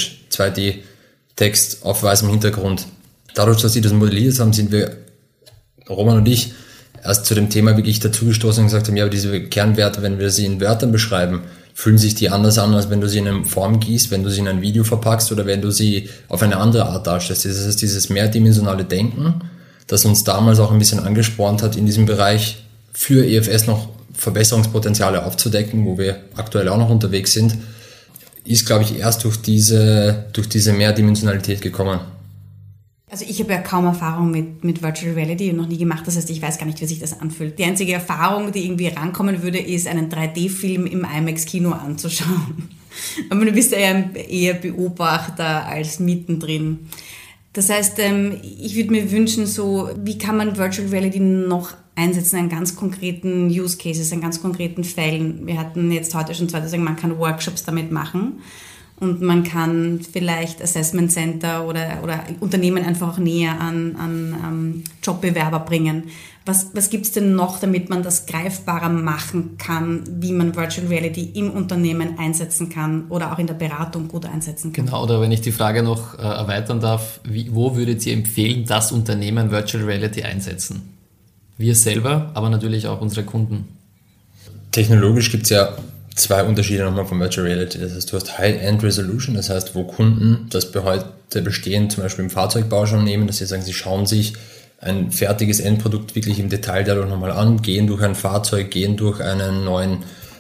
2D-Text 1.38 1.84
auf 1.84 2.04
weißem 2.04 2.30
Hintergrund. 2.30 2.88
Dadurch, 3.34 3.62
dass 3.62 3.74
sie 3.74 3.82
das 3.82 3.94
modelliert 3.94 4.40
haben, 4.40 4.54
sind 4.54 4.72
wir, 4.72 4.98
Roman 5.90 6.18
und 6.18 6.28
ich, 6.28 6.54
erst 7.04 7.26
zu 7.26 7.36
dem 7.36 7.50
Thema 7.50 7.76
wirklich 7.76 8.00
dazugestoßen 8.00 8.64
und 8.64 8.68
gesagt 8.68 8.88
haben, 8.88 8.96
ja, 8.96 9.04
aber 9.04 9.12
diese 9.12 9.42
Kernwerte, 9.42 10.02
wenn 10.02 10.20
wir 10.20 10.30
sie 10.30 10.46
in 10.46 10.62
Wörtern 10.62 10.92
beschreiben, 10.92 11.42
fühlen 11.74 11.98
sich 11.98 12.14
die 12.14 12.30
anders 12.30 12.60
an, 12.60 12.74
als 12.74 12.90
wenn 12.90 13.02
du 13.02 13.10
sie 13.10 13.18
in 13.18 13.28
eine 13.28 13.46
Form 13.46 13.80
gießt, 13.80 14.12
wenn 14.12 14.24
du 14.24 14.30
sie 14.30 14.42
in 14.42 14.48
ein 14.48 14.62
Video 14.62 14.84
verpackst 14.84 15.32
oder 15.32 15.48
wenn 15.48 15.62
du 15.62 15.72
sie 15.72 16.10
auf 16.30 16.44
eine 16.44 16.58
andere 16.58 16.86
Art 16.86 17.08
darstellst. 17.08 17.46
Das 17.46 17.66
heißt, 17.66 17.82
dieses 17.82 18.10
mehrdimensionale 18.10 18.86
Denken, 18.86 19.42
das 19.88 20.06
uns 20.06 20.24
damals 20.24 20.60
auch 20.60 20.72
ein 20.72 20.78
bisschen 20.78 21.00
angespornt 21.00 21.64
hat, 21.64 21.76
in 21.76 21.88
diesem 21.88 22.06
Bereich 22.06 22.64
für 22.94 23.26
EFS 23.26 23.66
noch 23.66 23.90
Verbesserungspotenziale 24.14 25.26
aufzudecken, 25.26 25.86
wo 25.86 25.98
wir 25.98 26.18
aktuell 26.36 26.70
auch 26.70 26.78
noch 26.78 26.90
unterwegs 26.90 27.34
sind, 27.34 27.58
ist, 28.46 28.66
glaube 28.66 28.84
ich, 28.84 28.98
erst 28.98 29.24
durch 29.24 29.38
diese, 29.38 30.26
durch 30.34 30.50
diese 30.50 30.74
Mehrdimensionalität 30.74 31.62
gekommen. 31.62 32.00
Also 33.10 33.26
ich 33.28 33.40
habe 33.40 33.54
ja 33.54 33.60
kaum 33.60 33.86
Erfahrung 33.86 34.32
mit, 34.32 34.64
mit 34.64 34.82
Virtual 34.82 35.14
Reality 35.14 35.52
und 35.52 35.58
noch 35.58 35.68
nie 35.68 35.78
gemacht, 35.78 36.08
das 36.08 36.18
heißt, 36.18 36.32
ich 36.32 36.42
weiß 36.42 36.58
gar 36.58 36.66
nicht, 36.66 36.82
wie 36.82 36.88
sich 36.88 37.00
das 37.00 37.20
anfühlt. 37.22 37.60
Die 37.60 37.64
einzige 37.64 37.94
Erfahrung, 37.94 38.52
die 38.52 38.66
irgendwie 38.66 38.88
rankommen 38.88 39.44
würde, 39.44 39.60
ist, 39.60 39.88
einen 39.88 40.10
3D-Film 40.10 40.88
im 40.88 41.06
IMAX-Kino 41.06 41.72
anzuschauen. 41.72 42.70
Aber 43.30 43.46
du 43.46 43.52
bist 43.52 43.72
ja 43.72 43.78
eher 43.80 44.56
Beobachter 44.56 45.68
als 45.68 46.00
mittendrin. 46.00 46.90
Das 47.54 47.70
heißt, 47.70 48.00
ähm, 48.00 48.40
ich 48.60 48.76
würde 48.76 48.90
mir 48.90 49.12
wünschen, 49.12 49.46
so, 49.46 49.92
wie 50.04 50.18
kann 50.18 50.38
man 50.38 50.58
Virtual 50.58 50.88
Reality 50.88 51.20
noch 51.20 51.74
einsetzen 51.96 52.40
in 52.40 52.50
ganz 52.50 52.76
konkreten 52.76 53.48
Use 53.48 53.78
Cases, 53.78 54.12
in 54.12 54.22
ganz 54.22 54.42
konkreten 54.42 54.84
Fällen. 54.84 55.46
Wir 55.46 55.60
hatten 55.60 55.92
jetzt 55.92 56.16
heute 56.16 56.34
schon 56.34 56.50
zwei, 56.50 56.60
die 56.60 56.68
sagen, 56.68 56.84
man 56.84 56.96
kann 56.96 57.18
Workshops 57.20 57.64
damit 57.64 57.92
machen 57.92 58.42
und 59.00 59.22
man 59.22 59.44
kann 59.44 60.00
vielleicht 60.00 60.62
Assessment 60.62 61.12
Center 61.12 61.68
oder, 61.68 62.00
oder 62.04 62.24
Unternehmen 62.40 62.84
einfach 62.86 63.14
auch 63.14 63.18
näher 63.18 63.60
an, 63.60 63.96
an 63.98 64.34
um, 64.34 64.84
Jobbewerber 65.04 65.60
bringen. 65.60 66.06
Was, 66.46 66.72
was 66.74 66.90
gibt 66.90 67.06
es 67.06 67.12
denn 67.14 67.36
noch, 67.36 67.60
damit 67.60 67.90
man 67.90 68.04
das 68.04 68.26
greifbarer 68.26 68.90
machen 68.90 69.58
kann, 69.58 70.04
wie 70.20 70.34
man 70.34 70.56
Virtual 70.56 70.88
Reality 70.88 71.32
im 71.36 71.52
Unternehmen 71.52 72.20
einsetzen 72.20 72.70
kann 72.70 73.06
oder 73.10 73.32
auch 73.32 73.40
in 73.40 73.48
der 73.48 73.54
Beratung 73.54 74.10
gut 74.10 74.26
einsetzen 74.26 74.74
kann? 74.74 74.86
Genau, 74.86 75.04
oder 75.04 75.22
wenn 75.22 75.32
ich 75.32 75.42
die 75.42 75.54
Frage 75.54 75.84
noch 75.84 76.18
äh, 76.18 76.22
erweitern 76.22 76.82
darf, 76.82 77.22
wie, 77.24 77.54
wo 77.54 77.76
würdet 77.78 78.06
ihr 78.06 78.14
empfehlen, 78.14 78.66
dass 78.66 78.92
Unternehmen 78.92 79.52
Virtual 79.52 79.86
Reality 79.86 80.24
einsetzen? 80.24 80.94
Wir 81.58 81.76
selber, 81.76 82.32
aber 82.34 82.50
natürlich 82.50 82.88
auch 82.88 83.02
unsere 83.02 83.24
Kunden. 83.24 83.68
Technologisch 84.72 85.32
gibt 85.32 85.44
es 85.44 85.50
ja 85.52 85.78
zwei 86.16 86.44
Unterschiede 86.44 86.84
nochmal 86.84 87.06
von 87.06 87.20
Virtual 87.20 87.48
Reality. 87.48 87.80
Das 87.80 87.94
heißt, 87.94 88.12
du 88.12 88.16
hast 88.16 88.38
High-End 88.38 88.84
Resolution, 88.84 89.36
das 89.36 89.50
heißt, 89.50 89.76
wo 89.76 89.84
Kunden 89.84 90.48
das 90.50 90.72
heute 90.76 91.42
bestehen, 91.42 91.90
zum 91.90 92.04
Beispiel 92.04 92.26
im 92.26 92.32
Fahrzeugbau 92.32 92.86
schon 92.86 93.04
nehmen, 93.04 93.28
dass 93.28 93.38
sie 93.38 93.46
sagen, 93.46 93.64
sie 93.64 93.74
schauen 93.74 94.06
sich 94.06 94.34
ein 94.80 95.12
fertiges 95.12 95.60
Endprodukt 95.60 96.16
wirklich 96.16 96.40
im 96.40 96.50
Detail 96.50 96.84
dadurch 96.84 97.10
nochmal 97.10 97.32
an, 97.32 97.62
gehen 97.62 97.88
durch 97.88 98.02
ein 98.02 98.16
Fahrzeug, 98.16 98.70
gehen 98.70 98.98
durch 98.98 99.22
einen 99.22 99.64
neuen 99.64 100.00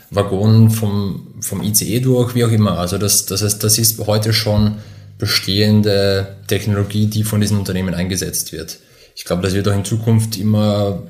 Waggon 0.09 0.69
vom, 0.69 1.27
vom 1.39 1.63
ICE 1.63 2.01
durch, 2.01 2.35
wie 2.35 2.43
auch 2.43 2.51
immer. 2.51 2.77
Also 2.77 2.97
das, 2.97 3.25
das 3.25 3.41
heißt, 3.41 3.63
das 3.63 3.77
ist 3.77 3.99
heute 4.05 4.33
schon 4.33 4.75
bestehende 5.17 6.35
Technologie, 6.47 7.07
die 7.07 7.23
von 7.23 7.39
diesen 7.39 7.57
Unternehmen 7.57 7.93
eingesetzt 7.93 8.51
wird. 8.51 8.79
Ich 9.15 9.25
glaube, 9.25 9.41
das 9.41 9.53
wird 9.53 9.67
auch 9.67 9.75
in 9.75 9.85
Zukunft 9.85 10.37
immer 10.37 11.03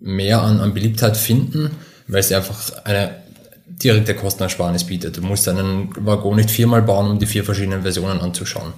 mehr 0.00 0.42
an, 0.42 0.60
an 0.60 0.74
Beliebtheit 0.74 1.16
finden, 1.16 1.70
weil 2.08 2.20
es 2.20 2.32
einfach 2.32 2.84
eine 2.84 3.22
direkte 3.66 4.14
Kostenersparnis 4.14 4.84
bietet. 4.84 5.16
Du 5.16 5.22
musst 5.22 5.48
einen 5.48 5.90
Waggon 5.96 6.36
nicht 6.36 6.50
viermal 6.50 6.82
bauen, 6.82 7.10
um 7.10 7.18
die 7.18 7.26
vier 7.26 7.44
verschiedenen 7.44 7.82
Versionen 7.82 8.20
anzuschauen. 8.20 8.72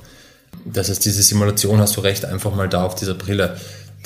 Das 0.64 0.88
heißt, 0.88 1.04
diese 1.04 1.22
Simulation 1.22 1.78
hast 1.78 1.96
du 1.96 2.00
recht 2.00 2.24
einfach 2.24 2.54
mal 2.54 2.68
da 2.68 2.84
auf 2.84 2.94
dieser 2.94 3.14
Brille. 3.14 3.56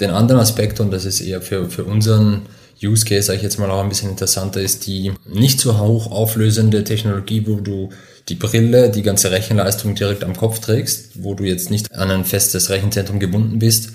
Den 0.00 0.10
anderen 0.10 0.40
Aspekt, 0.40 0.80
und 0.80 0.90
das 0.90 1.04
ist 1.04 1.20
eher 1.20 1.42
für, 1.42 1.68
für 1.70 1.84
unseren 1.84 2.42
Use 2.82 3.04
Case, 3.04 3.22
sage 3.22 3.38
ich 3.38 3.42
jetzt 3.42 3.58
mal 3.58 3.70
auch 3.70 3.82
ein 3.82 3.88
bisschen 3.88 4.10
interessanter, 4.10 4.60
ist 4.60 4.86
die 4.86 5.12
nicht 5.26 5.60
so 5.60 5.78
hoch 5.78 6.10
auflösende 6.10 6.84
Technologie, 6.84 7.44
wo 7.46 7.56
du 7.56 7.90
die 8.28 8.36
Brille, 8.36 8.90
die 8.90 9.02
ganze 9.02 9.30
Rechenleistung 9.30 9.94
direkt 9.94 10.22
am 10.22 10.36
Kopf 10.36 10.60
trägst, 10.60 11.22
wo 11.22 11.34
du 11.34 11.44
jetzt 11.44 11.70
nicht 11.70 11.92
an 11.94 12.10
ein 12.10 12.24
festes 12.24 12.70
Rechenzentrum 12.70 13.18
gebunden 13.18 13.58
bist. 13.58 13.90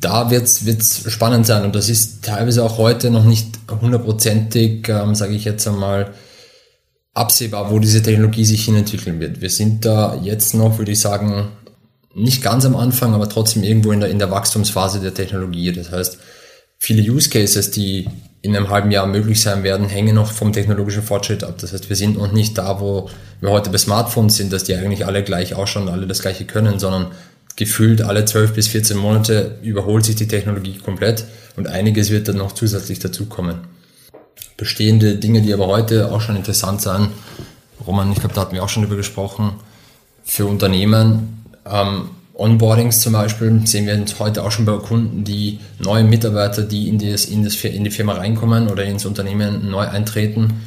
Da 0.00 0.30
wird's 0.30 0.66
wird's 0.66 1.10
spannend 1.10 1.46
sein 1.46 1.64
und 1.64 1.74
das 1.74 1.88
ist 1.88 2.24
teilweise 2.24 2.64
auch 2.64 2.78
heute 2.78 3.10
noch 3.10 3.24
nicht 3.24 3.58
hundertprozentig, 3.68 4.88
ähm, 4.88 5.14
sage 5.14 5.34
ich 5.34 5.44
jetzt 5.44 5.66
einmal, 5.66 6.12
absehbar, 7.14 7.70
wo 7.70 7.78
diese 7.78 8.02
Technologie 8.02 8.44
sich 8.44 8.64
hinentwickeln 8.64 9.20
wird. 9.20 9.40
Wir 9.40 9.50
sind 9.50 9.84
da 9.84 10.18
jetzt 10.22 10.54
noch, 10.54 10.78
würde 10.78 10.92
ich 10.92 11.00
sagen, 11.00 11.48
nicht 12.14 12.42
ganz 12.42 12.64
am 12.64 12.76
Anfang, 12.76 13.14
aber 13.14 13.28
trotzdem 13.28 13.62
irgendwo 13.62 13.92
in 13.92 14.00
der, 14.00 14.08
in 14.08 14.18
der 14.18 14.30
Wachstumsphase 14.30 15.00
der 15.00 15.14
Technologie. 15.14 15.72
Das 15.72 15.90
heißt, 15.90 16.18
viele 16.78 17.02
Use 17.02 17.30
Cases, 17.30 17.70
die 17.70 18.08
in 18.42 18.54
einem 18.54 18.68
halben 18.68 18.90
Jahr 18.90 19.06
möglich 19.06 19.40
sein 19.40 19.62
werden, 19.62 19.88
hängen 19.88 20.14
noch 20.14 20.30
vom 20.30 20.52
technologischen 20.52 21.02
Fortschritt 21.02 21.44
ab. 21.44 21.56
Das 21.58 21.72
heißt, 21.72 21.88
wir 21.88 21.96
sind 21.96 22.18
noch 22.18 22.30
nicht 22.30 22.58
da, 22.58 22.78
wo 22.80 23.08
wir 23.40 23.50
heute 23.50 23.70
bei 23.70 23.78
Smartphones 23.78 24.36
sind, 24.36 24.52
dass 24.52 24.64
die 24.64 24.74
eigentlich 24.74 25.06
alle 25.06 25.24
gleich 25.24 25.54
ausschauen, 25.54 25.88
alle 25.88 26.06
das 26.06 26.20
gleiche 26.20 26.44
können, 26.44 26.78
sondern 26.78 27.12
gefühlt 27.56 28.02
alle 28.02 28.24
12 28.24 28.54
bis 28.54 28.68
14 28.68 28.96
Monate 28.96 29.58
überholt 29.62 30.04
sich 30.04 30.16
die 30.16 30.28
Technologie 30.28 30.78
komplett 30.78 31.24
und 31.56 31.68
einiges 31.68 32.10
wird 32.10 32.28
dann 32.28 32.36
noch 32.36 32.52
zusätzlich 32.52 32.98
dazukommen. 32.98 33.58
Bestehende 34.56 35.16
Dinge, 35.16 35.42
die 35.42 35.52
aber 35.52 35.66
heute 35.66 36.12
auch 36.12 36.20
schon 36.20 36.36
interessant 36.36 36.82
sind, 36.82 37.10
Roman, 37.86 38.12
ich 38.12 38.18
glaube, 38.18 38.34
da 38.34 38.42
hatten 38.42 38.54
wir 38.54 38.62
auch 38.62 38.68
schon 38.68 38.82
drüber 38.82 38.96
gesprochen, 38.96 39.54
für 40.24 40.46
Unternehmen 40.46 41.44
ähm, 41.66 42.10
Onboardings 42.34 43.00
zum 43.00 43.12
Beispiel 43.12 43.64
sehen 43.64 43.86
wir 43.86 44.04
heute 44.18 44.42
auch 44.42 44.50
schon 44.50 44.64
bei 44.64 44.76
Kunden, 44.78 45.22
die 45.22 45.60
neue 45.78 46.02
Mitarbeiter, 46.02 46.62
die 46.62 46.88
in, 46.88 46.98
das, 46.98 47.26
in, 47.26 47.44
das, 47.44 47.62
in 47.62 47.84
die 47.84 47.90
Firma 47.90 48.14
reinkommen 48.14 48.68
oder 48.68 48.84
ins 48.84 49.04
Unternehmen 49.04 49.70
neu 49.70 49.86
eintreten, 49.86 50.62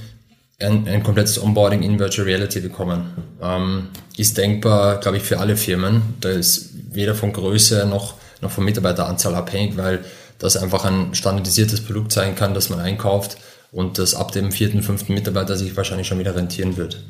ein, 0.60 0.88
ein 0.88 1.04
komplettes 1.04 1.42
Onboarding 1.42 1.84
in 1.84 2.00
Virtual 2.00 2.28
Reality 2.28 2.60
bekommen. 2.60 3.12
Ähm, 3.42 3.90
ist 4.18 4.38
denkbar, 4.38 5.00
glaube 5.00 5.18
ich, 5.18 5.24
für 5.24 5.40
alle 5.40 5.56
Firmen. 5.56 6.16
Da 6.20 6.30
ist 6.30 6.72
weder 6.92 7.14
von 7.14 7.32
Größe 7.32 7.86
noch, 7.86 8.16
noch 8.42 8.52
von 8.52 8.66
Mitarbeiteranzahl 8.66 9.36
abhängig, 9.36 9.78
weil 9.78 10.04
das 10.40 10.58
einfach 10.58 10.86
ein 10.86 11.14
standardisiertes 11.14 11.82
Produkt 11.82 12.12
sein 12.12 12.36
kann, 12.36 12.54
das 12.54 12.70
man 12.70 12.80
einkauft 12.80 13.38
und 13.72 14.00
das 14.00 14.16
ab 14.16 14.32
dem 14.32 14.52
vierten, 14.52 14.82
fünften 14.82 15.14
Mitarbeiter 15.14 15.56
sich 15.56 15.76
wahrscheinlich 15.78 16.08
schon 16.08 16.20
wieder 16.20 16.36
rentieren 16.36 16.78
wird. 16.78 17.04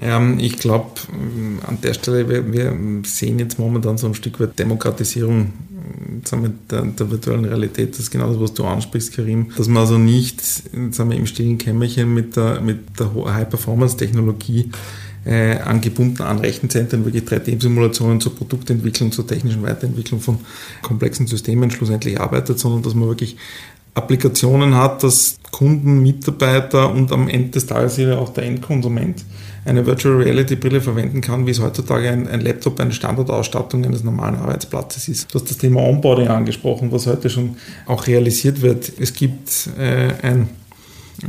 Ähm, 0.00 0.38
ich 0.38 0.58
glaube, 0.58 0.90
äh, 1.10 1.66
an 1.66 1.78
der 1.82 1.94
Stelle, 1.94 2.28
wir, 2.28 2.76
sehen 3.04 3.38
jetzt 3.38 3.58
momentan 3.58 3.98
so 3.98 4.06
ein 4.06 4.14
Stück 4.14 4.40
weit 4.40 4.58
Demokratisierung 4.58 5.42
äh, 5.44 6.26
sagen 6.26 6.42
wir, 6.42 6.52
der, 6.70 6.82
der, 6.82 7.10
virtuellen 7.10 7.44
Realität. 7.44 7.92
Das 7.92 8.00
ist 8.00 8.10
genau 8.10 8.28
das, 8.28 8.40
was 8.40 8.54
du 8.54 8.64
ansprichst, 8.64 9.14
Karim. 9.14 9.50
Dass 9.56 9.68
man 9.68 9.82
also 9.82 9.98
nicht 9.98 10.40
sagen 10.92 11.10
wir, 11.10 11.16
im 11.16 11.26
stillen 11.26 11.58
Kämmerchen 11.58 12.12
mit 12.12 12.36
der, 12.36 12.60
mit 12.60 12.98
der 12.98 13.10
High-Performance-Technologie 13.14 14.70
äh, 15.24 15.58
angebunden 15.58 16.22
an 16.22 16.38
Rechenzentren 16.38 17.04
wirklich 17.04 17.24
3D-Simulationen 17.24 18.20
zur 18.20 18.34
Produktentwicklung, 18.34 19.12
zur 19.12 19.26
technischen 19.26 19.62
Weiterentwicklung 19.62 20.20
von 20.20 20.38
komplexen 20.82 21.26
Systemen 21.26 21.70
schlussendlich 21.70 22.20
arbeitet, 22.20 22.58
sondern 22.58 22.82
dass 22.82 22.94
man 22.94 23.08
wirklich 23.08 23.36
Applikationen 23.94 24.74
hat, 24.74 25.02
dass 25.02 25.36
Kunden, 25.50 26.02
Mitarbeiter 26.02 26.90
und 26.90 27.12
am 27.12 27.28
Ende 27.28 27.50
des 27.50 27.66
Tages 27.66 27.98
auch 28.16 28.34
der 28.34 28.44
Endkonsument 28.44 29.24
eine 29.64 29.86
Virtual 29.86 30.16
Reality 30.16 30.56
Brille 30.56 30.80
verwenden 30.80 31.20
kann, 31.20 31.46
wie 31.46 31.50
es 31.50 31.60
heutzutage 31.60 32.10
ein, 32.10 32.28
ein 32.28 32.40
Laptop 32.40 32.78
eine 32.80 32.92
Standardausstattung 32.92 33.84
eines 33.84 34.04
normalen 34.04 34.36
Arbeitsplatzes 34.36 35.08
ist. 35.08 35.32
Du 35.32 35.38
hast 35.38 35.50
das 35.50 35.58
Thema 35.58 35.80
Onboarding 35.80 36.28
angesprochen, 36.28 36.92
was 36.92 37.06
heute 37.06 37.30
schon 37.30 37.56
auch 37.86 38.06
realisiert 38.06 38.60
wird. 38.62 38.92
Es 38.98 39.14
gibt 39.14 39.70
äh, 39.78 40.12
ein 40.22 40.48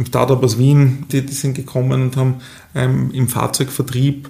Startup 0.07 0.41
aus 0.43 0.57
Wien, 0.57 1.05
die, 1.11 1.25
die 1.25 1.33
sind 1.33 1.53
gekommen 1.55 2.03
und 2.03 2.17
haben 2.17 2.35
ähm, 2.73 3.11
im 3.13 3.27
Fahrzeugvertrieb 3.27 4.29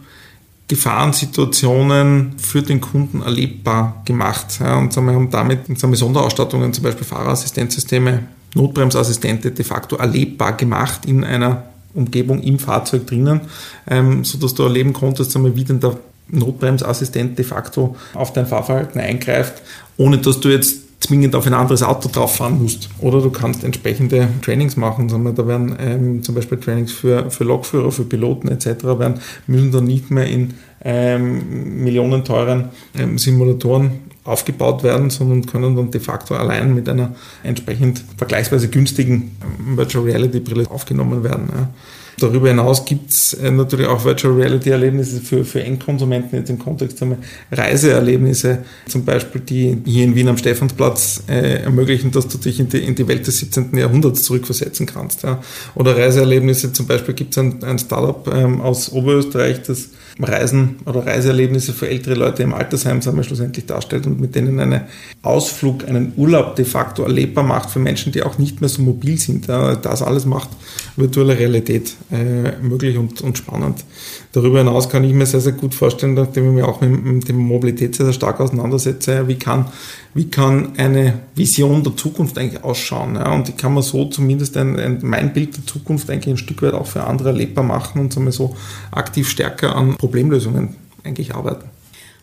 Gefahrensituationen 0.68 2.40
für 2.40 2.64
den 2.64 2.82
Kunden 2.82 3.22
erlebbar 3.22 4.02
gemacht. 4.06 4.60
Ja, 4.60 4.78
und 4.78 4.96
wir, 4.96 5.14
haben 5.14 5.30
damit 5.30 5.68
sagen 5.80 5.94
wir, 5.94 5.98
Sonderausstattungen, 5.98 6.74
zum 6.74 6.84
Beispiel 6.84 7.06
Fahrerassistenzsysteme, 7.06 8.24
Notbremsassistente 8.56 9.52
de 9.52 9.66
facto 9.66 9.98
erlebbar 9.98 10.58
gemacht 10.58 11.06
in 11.06 11.24
einer 11.24 11.66
Umgebung 11.96 12.42
im 12.42 12.60
Fahrzeug 12.60 13.08
drinnen, 13.08 13.42
ähm, 13.90 14.24
sodass 14.24 14.54
du 14.54 14.64
erleben 14.64 14.94
konntest, 14.94 15.36
wie 15.56 15.64
denn 15.64 15.80
der 15.80 15.98
Notbremsassistent 16.28 17.38
de 17.38 17.46
facto 17.46 17.96
auf 18.14 18.34
dein 18.34 18.48
Fahrverhalten 18.48 19.00
eingreift, 19.00 19.62
ohne 19.98 20.18
dass 20.18 20.40
du 20.40 20.50
jetzt 20.50 20.86
zwingend 21.00 21.36
auf 21.36 21.46
ein 21.46 21.54
anderes 21.54 21.84
Auto 21.84 22.10
drauf 22.12 22.38
fahren 22.38 22.62
musst. 22.62 22.90
Oder 23.00 23.22
du 23.22 23.30
kannst 23.30 23.64
entsprechende 23.64 24.28
Trainings 24.42 24.76
machen. 24.76 25.08
Da 25.36 25.48
werden 25.48 25.76
ähm, 25.80 26.24
zum 26.24 26.36
Beispiel 26.36 26.58
Trainings 26.60 26.92
für, 26.92 27.30
für 27.30 27.44
Lokführer, 27.44 27.92
für 27.92 28.06
Piloten 28.06 28.48
etc. 28.48 28.84
werden, 28.84 29.20
müssen 29.48 29.72
dann 29.72 29.86
nicht 29.86 30.10
mehr 30.10 30.26
in 30.26 30.56
ähm, 30.84 31.84
millionenteuren 31.84 32.70
ähm, 32.98 33.18
Simulatoren 33.18 33.92
aufgebaut 34.26 34.84
werden, 34.84 35.10
sondern 35.12 35.46
können 35.46 35.76
dann 35.76 35.92
de 35.92 36.02
facto 36.02 36.36
allein 36.36 36.74
mit 36.74 36.90
einer 36.90 37.16
entsprechend 37.44 38.04
vergleichsweise 38.18 38.68
günstigen 38.70 39.38
Virtual 39.76 40.04
Reality 40.04 40.40
Brille 40.40 40.70
aufgenommen 40.70 41.24
werden. 41.24 41.50
Ja. 41.54 41.70
Darüber 42.18 42.48
hinaus 42.48 42.86
gibt 42.86 43.12
es 43.12 43.34
äh, 43.34 43.52
natürlich 43.52 43.88
auch 43.88 44.06
Virtual 44.06 44.34
Reality 44.34 44.70
Erlebnisse 44.70 45.20
für, 45.20 45.44
für 45.44 45.62
Endkonsumenten 45.62 46.40
jetzt 46.40 46.50
im 46.50 46.60
Kontext 46.60 47.00
von 47.00 47.18
Reiseerlebnisse, 47.52 48.60
zum 48.88 49.04
Beispiel, 49.04 49.42
die 49.42 49.78
hier 49.86 50.06
in 50.06 50.16
Wien 50.16 50.30
am 50.30 50.38
Stephansplatz 50.38 51.24
äh, 51.28 51.64
ermöglichen, 51.64 52.12
dass 52.12 52.28
du 52.28 52.38
dich 52.38 52.60
in 52.60 52.70
die, 52.70 52.80
in 52.80 52.96
die 52.96 53.08
Welt 53.08 53.28
des 53.28 53.40
17. 53.40 53.78
Jahrhunderts 53.78 54.24
zurückversetzen 54.24 54.86
kannst. 54.86 55.24
Ja. 55.24 55.42
Oder 55.76 55.98
Reiseerlebnisse, 55.98 56.72
zum 56.72 56.88
Beispiel 56.88 57.14
gibt 57.14 57.32
es 57.32 57.38
ein, 57.38 57.64
ein 57.64 57.80
Startup 57.80 58.34
ähm, 58.34 58.62
aus 58.62 58.92
Oberösterreich, 58.92 59.64
das 59.64 59.90
Reisen 60.20 60.78
oder 60.86 61.06
Reiseerlebnisse 61.06 61.74
für 61.74 61.90
ältere 61.90 62.16
Leute 62.16 62.44
im 62.44 62.54
Altersheim 62.54 63.02
sagen 63.02 63.18
wir, 63.18 63.24
schlussendlich 63.24 63.66
darstellt 63.66 64.06
und 64.06 64.20
mit 64.20 64.34
denen 64.36 64.60
einen 64.60 64.82
Ausflug, 65.22 65.88
einen 65.88 66.14
Urlaub 66.16 66.56
de 66.56 66.64
facto 66.64 67.04
erlebbar 67.04 67.44
macht 67.44 67.70
für 67.70 67.80
Menschen, 67.80 68.14
die 68.14 68.24
auch 68.24 68.38
nicht 68.38 68.62
mehr 68.62 68.70
so 68.70 68.82
mobil 68.82 69.18
sind. 69.18 69.50
Das 69.50 70.02
alles 70.02 70.26
macht 70.26 70.50
virtuelle 70.96 71.38
Realität 71.38 71.96
äh, 72.12 72.58
möglich 72.62 72.98
und, 72.98 73.22
und 73.22 73.38
spannend. 73.38 73.84
Darüber 74.32 74.60
hinaus 74.60 74.90
kann 74.90 75.04
ich 75.04 75.14
mir 75.14 75.26
sehr, 75.26 75.42
sehr 75.42 75.54
gut 75.54 75.74
vorstellen, 75.74 76.14
nachdem 76.14 76.50
ich 76.50 76.56
mich 76.56 76.64
auch 76.64 76.82
mit, 76.82 77.04
mit 77.04 77.28
dem 77.28 77.38
Mobilität 77.38 77.96
sehr, 77.96 78.06
sehr 78.06 78.14
stark 78.14 78.40
auseinandersetze, 78.40 79.28
wie 79.28 79.36
kann, 79.36 79.68
wie 80.14 80.30
kann 80.30 80.74
eine 80.78 81.20
Vision 81.36 81.84
der 81.84 81.96
Zukunft 81.98 82.38
eigentlich 82.38 82.64
ausschauen. 82.64 83.18
Und 83.18 83.50
die 83.50 83.54
kann 83.54 83.74
man 83.74 83.84
so 83.84 84.06
zumindest 84.06 84.56
ein, 84.56 84.80
ein, 84.80 85.00
mein 85.02 85.34
Bild 85.34 85.58
der 85.58 85.66
Zukunft 85.66 86.10
eigentlich 86.10 86.34
ein 86.34 86.38
Stück 86.38 86.62
weit 86.62 86.74
auch 86.74 86.88
für 86.88 87.04
andere 87.04 87.30
erlebbar 87.30 87.64
machen 87.64 88.00
und 88.00 88.14
so 88.32 88.56
aktiv 88.92 89.30
stärker 89.30 89.76
an 89.76 89.96
Problemlösungen 90.06 90.76
eigentlich 91.04 91.34
arbeiten. 91.34 91.70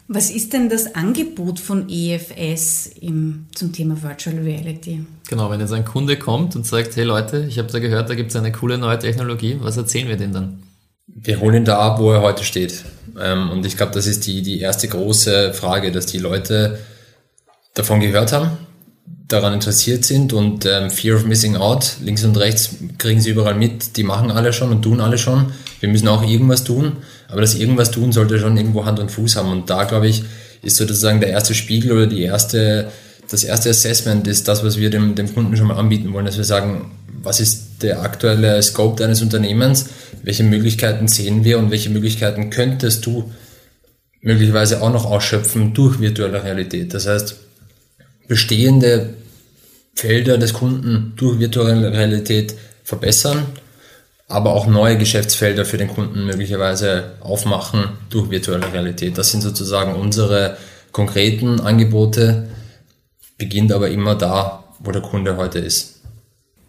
Was 0.07 0.31
ist 0.31 0.53
denn 0.53 0.69
das 0.69 0.95
Angebot 0.95 1.59
von 1.59 1.89
EFS 1.89 2.91
im, 3.01 3.47
zum 3.55 3.73
Thema 3.73 4.03
Virtual 4.03 4.37
Reality? 4.39 5.05
Genau, 5.29 5.51
wenn 5.51 5.61
jetzt 5.61 5.73
ein 5.73 5.85
Kunde 5.85 6.17
kommt 6.17 6.55
und 6.55 6.67
sagt, 6.67 6.95
hey 6.97 7.05
Leute, 7.05 7.47
ich 7.49 7.59
habe 7.59 7.73
da 7.73 7.79
gehört, 7.79 8.11
da 8.11 8.15
gibt 8.15 8.31
es 8.31 8.37
eine 8.37 8.53
coole 8.53 8.79
neue 8.79 8.99
Technologie, 8.99 9.57
was 9.61 9.77
erzählen 9.77 10.09
wir 10.09 10.17
denn 10.17 10.33
dann? 10.33 10.63
Wir 11.07 11.41
holen 11.41 11.57
ihn 11.57 11.65
da 11.65 11.79
ab, 11.79 11.99
wo 11.99 12.13
er 12.13 12.23
heute 12.23 12.45
steht. 12.45 12.85
Ähm, 13.21 13.51
und 13.51 13.67
ich 13.67 13.77
glaube, 13.77 13.93
das 13.93 14.07
ist 14.07 14.27
die, 14.27 14.43
die 14.43 14.61
erste 14.61 14.87
große 14.87 15.55
Frage, 15.55 15.91
dass 15.91 16.07
die 16.07 16.19
Leute 16.19 16.79
davon 17.75 18.01
gehört 18.01 18.33
haben, 18.33 18.51
daran 19.29 19.55
interessiert 19.55 20.05
sind 20.05 20.33
und 20.33 20.67
ähm, 20.67 20.91
Fear 20.91 21.17
of 21.17 21.25
Missing 21.25 21.57
Out, 21.57 21.97
links 22.03 22.25
und 22.25 22.37
rechts 22.37 22.77
kriegen 22.99 23.21
sie 23.21 23.31
überall 23.31 23.55
mit, 23.55 23.97
die 23.97 24.05
machen 24.05 24.31
alle 24.31 24.53
schon 24.53 24.71
und 24.71 24.83
tun 24.83 25.01
alle 25.01 25.19
schon. 25.19 25.53
Wir 25.81 25.89
müssen 25.89 26.09
auch 26.09 26.23
irgendwas 26.23 26.65
tun, 26.65 26.99
aber 27.33 27.41
das 27.41 27.55
irgendwas 27.55 27.91
tun 27.91 28.13
sollte 28.13 28.39
schon 28.39 28.59
irgendwo 28.59 28.85
Hand 28.85 29.01
und 29.01 29.11
Fuß 29.11 29.37
haben. 29.37 29.51
Und 29.51 29.71
da, 29.71 29.85
glaube 29.85 30.07
ich, 30.07 30.23
ist 30.63 30.77
sozusagen 30.77 31.21
der 31.21 31.31
erste 31.31 31.55
Spiegel 31.55 31.93
oder 31.93 32.07
die 32.07 32.23
erste, 32.23 32.93
das 33.31 33.43
erste 33.43 33.71
Assessment 33.71 34.27
ist 34.29 34.47
das, 34.49 34.63
was 34.63 34.79
wir 34.79 34.91
dem, 34.91 35.15
dem 35.15 35.35
Kunden 35.35 35.57
schon 35.57 35.67
mal 35.67 35.79
anbieten 35.79 36.13
wollen, 36.13 36.27
dass 36.27 36.37
wir 36.37 36.45
sagen, 36.45 36.93
was 37.23 37.41
ist 37.41 37.83
der 37.83 38.03
aktuelle 38.03 38.63
Scope 38.63 39.03
deines 39.03 39.23
Unternehmens, 39.23 39.87
welche 40.23 40.45
Möglichkeiten 40.45 41.09
sehen 41.09 41.43
wir 41.43 41.59
und 41.59 41.71
welche 41.71 41.89
Möglichkeiten 41.89 42.51
könntest 42.51 43.07
du 43.07 43.33
möglicherweise 44.21 44.83
auch 44.83 44.93
noch 44.93 45.07
ausschöpfen 45.07 45.73
durch 45.73 46.01
virtuelle 46.01 46.45
Realität. 46.45 46.93
Das 46.93 47.07
heißt, 47.07 47.37
bestehende 48.29 49.15
Felder 49.95 50.37
des 50.37 50.53
Kunden 50.53 51.15
durch 51.17 51.39
virtuelle 51.41 51.93
Realität 51.93 52.55
verbessern, 52.85 53.47
aber 54.33 54.55
auch 54.55 54.67
neue 54.67 54.97
Geschäftsfelder 54.97 55.67
für 55.67 55.77
den 55.77 55.89
Kunden 55.89 56.25
möglicherweise 56.25 57.17
aufmachen 57.21 57.99
durch 58.09 58.31
virtuelle 58.31 58.73
Realität. 58.73 59.19
Das 59.19 59.31
sind 59.31 59.43
sozusagen 59.43 59.95
unsere 59.95 60.57
konkreten 60.91 61.61
Angebote, 61.61 62.49
beginnt 63.37 63.73
aber 63.73 63.91
immer 63.91 64.15
da, 64.15 64.65
wo 64.79 64.91
der 64.91 65.03
Kunde 65.03 65.37
heute 65.37 65.59
ist. 65.59 66.01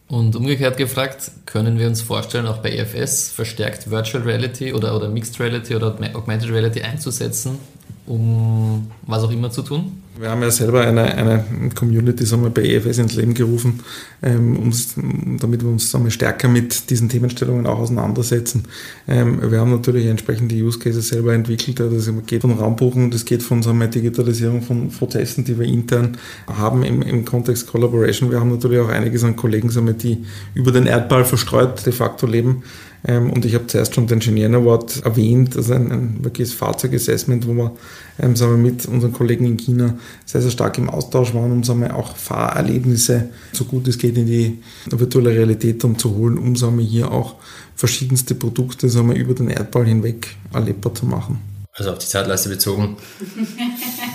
Und 0.10 0.36
umgekehrt 0.36 0.76
gefragt, 0.76 1.32
können 1.46 1.80
wir 1.80 1.88
uns 1.88 2.02
vorstellen, 2.02 2.48
auch 2.48 2.58
bei 2.58 2.72
EFS 2.72 3.32
verstärkt 3.32 3.90
Virtual 3.90 4.24
Reality 4.24 4.74
oder, 4.74 4.94
oder 4.94 5.08
Mixed 5.08 5.40
Reality 5.40 5.74
oder 5.76 5.96
Augmented 6.14 6.50
Reality 6.50 6.82
einzusetzen, 6.82 7.60
um 8.06 8.92
was 9.04 9.24
auch 9.24 9.32
immer 9.32 9.52
zu 9.52 9.62
tun? 9.62 10.03
Wir 10.16 10.30
haben 10.30 10.44
ja 10.44 10.52
selber 10.52 10.82
eine, 10.82 11.04
eine 11.16 11.44
Community 11.74 12.24
sagen 12.26 12.44
wir, 12.44 12.52
bei 12.52 12.62
EFS 12.64 13.00
ins 13.00 13.16
Leben 13.16 13.34
gerufen, 13.34 13.80
ähm, 14.22 14.58
um, 14.58 15.38
damit 15.40 15.64
wir 15.64 15.70
uns 15.70 15.90
sagen 15.90 16.04
wir, 16.04 16.12
stärker 16.12 16.48
mit 16.48 16.92
diesen 16.92 17.10
Themenstellungen 17.10 17.66
auch 17.66 17.80
auseinandersetzen. 17.80 18.66
Ähm, 19.08 19.52
wir 19.52 19.60
haben 19.60 19.72
natürlich 19.72 20.06
entsprechende 20.06 20.54
Use 20.56 20.78
Cases 20.78 21.08
selber 21.08 21.34
entwickelt. 21.34 21.80
Das 21.80 22.12
geht 22.28 22.42
von 22.42 22.52
Raumbuchen, 22.52 23.10
das 23.10 23.26
geht 23.26 23.42
von 23.42 23.64
sagen 23.64 23.80
wir, 23.80 23.88
Digitalisierung 23.88 24.62
von 24.62 24.90
Prozessen, 24.90 25.46
die 25.46 25.58
wir 25.58 25.66
intern 25.66 26.18
haben 26.48 26.84
im, 26.84 27.02
im 27.02 27.26
Kontext 27.26 27.68
Collaboration. 27.68 28.30
Wir 28.30 28.40
haben 28.40 28.52
natürlich 28.52 28.80
auch 28.80 28.90
einiges 28.90 29.24
an 29.24 29.36
Kollegen, 29.36 29.70
sagen 29.70 29.88
wir, 29.88 29.94
die 29.94 30.26
über 30.54 30.72
den 30.72 30.86
Erdball 30.86 31.26
verstreut 31.26 31.84
de 31.88 31.92
facto 31.92 32.28
leben. 32.28 32.64
Ähm, 33.06 33.32
und 33.32 33.44
ich 33.46 33.54
habe 33.54 33.68
zuerst 33.68 33.96
schon 33.96 34.08
den 34.08 34.20
Ingenieur 34.20 34.54
Award 34.54 35.04
erwähnt, 35.04 35.58
also 35.58 35.74
ein, 35.74 35.92
ein 35.92 36.24
wirkliches 36.24 36.54
Fahrzeugassessment, 36.54 37.48
wo 37.48 37.54
wir, 37.54 37.72
ähm, 38.20 38.36
sagen 38.36 38.64
wir 38.64 38.72
mit 38.72 38.86
unseren 38.86 39.12
Kollegen 39.12 39.46
in 39.46 39.58
China 39.58 39.98
sehr, 40.26 40.42
sehr 40.42 40.52
stark 40.52 40.78
im 40.78 40.90
Austausch 40.90 41.34
waren, 41.34 41.52
um 41.52 41.64
sagen 41.64 41.82
wir, 41.82 41.96
auch 41.96 42.16
Fahrerlebnisse, 42.16 43.30
so 43.52 43.66
gut 43.66 43.88
es 43.88 43.98
geht, 43.98 44.18
in 44.18 44.26
die 44.26 44.60
virtuelle 44.90 45.32
Realität 45.32 45.84
dann 45.84 45.98
zu 45.98 46.16
holen, 46.16 46.38
um 46.38 46.56
sagen 46.56 46.78
wir, 46.78 46.86
hier 46.86 47.12
auch 47.12 47.36
verschiedenste 47.76 48.36
Produkte 48.36 48.88
sagen 48.88 49.10
wir, 49.10 49.18
über 49.18 49.34
den 49.34 49.50
Erdball 49.50 49.86
hinweg 49.86 50.36
erlebbar 50.54 50.94
zu 50.94 51.06
machen. 51.06 51.42
Also 51.74 51.92
auf 51.92 51.98
die 51.98 52.08
Zeitleiste 52.08 52.50
bezogen, 52.50 52.98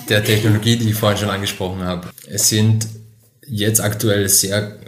der 0.09 0.25
Technologie, 0.25 0.77
die 0.77 0.91
ich 0.91 0.95
vorhin 0.95 1.19
schon 1.19 1.31
angesprochen 1.31 1.81
habe. 1.81 2.09
Es 2.27 2.49
sind 2.49 2.87
jetzt 3.45 3.81
aktuell 3.81 4.29
sehr 4.29 4.79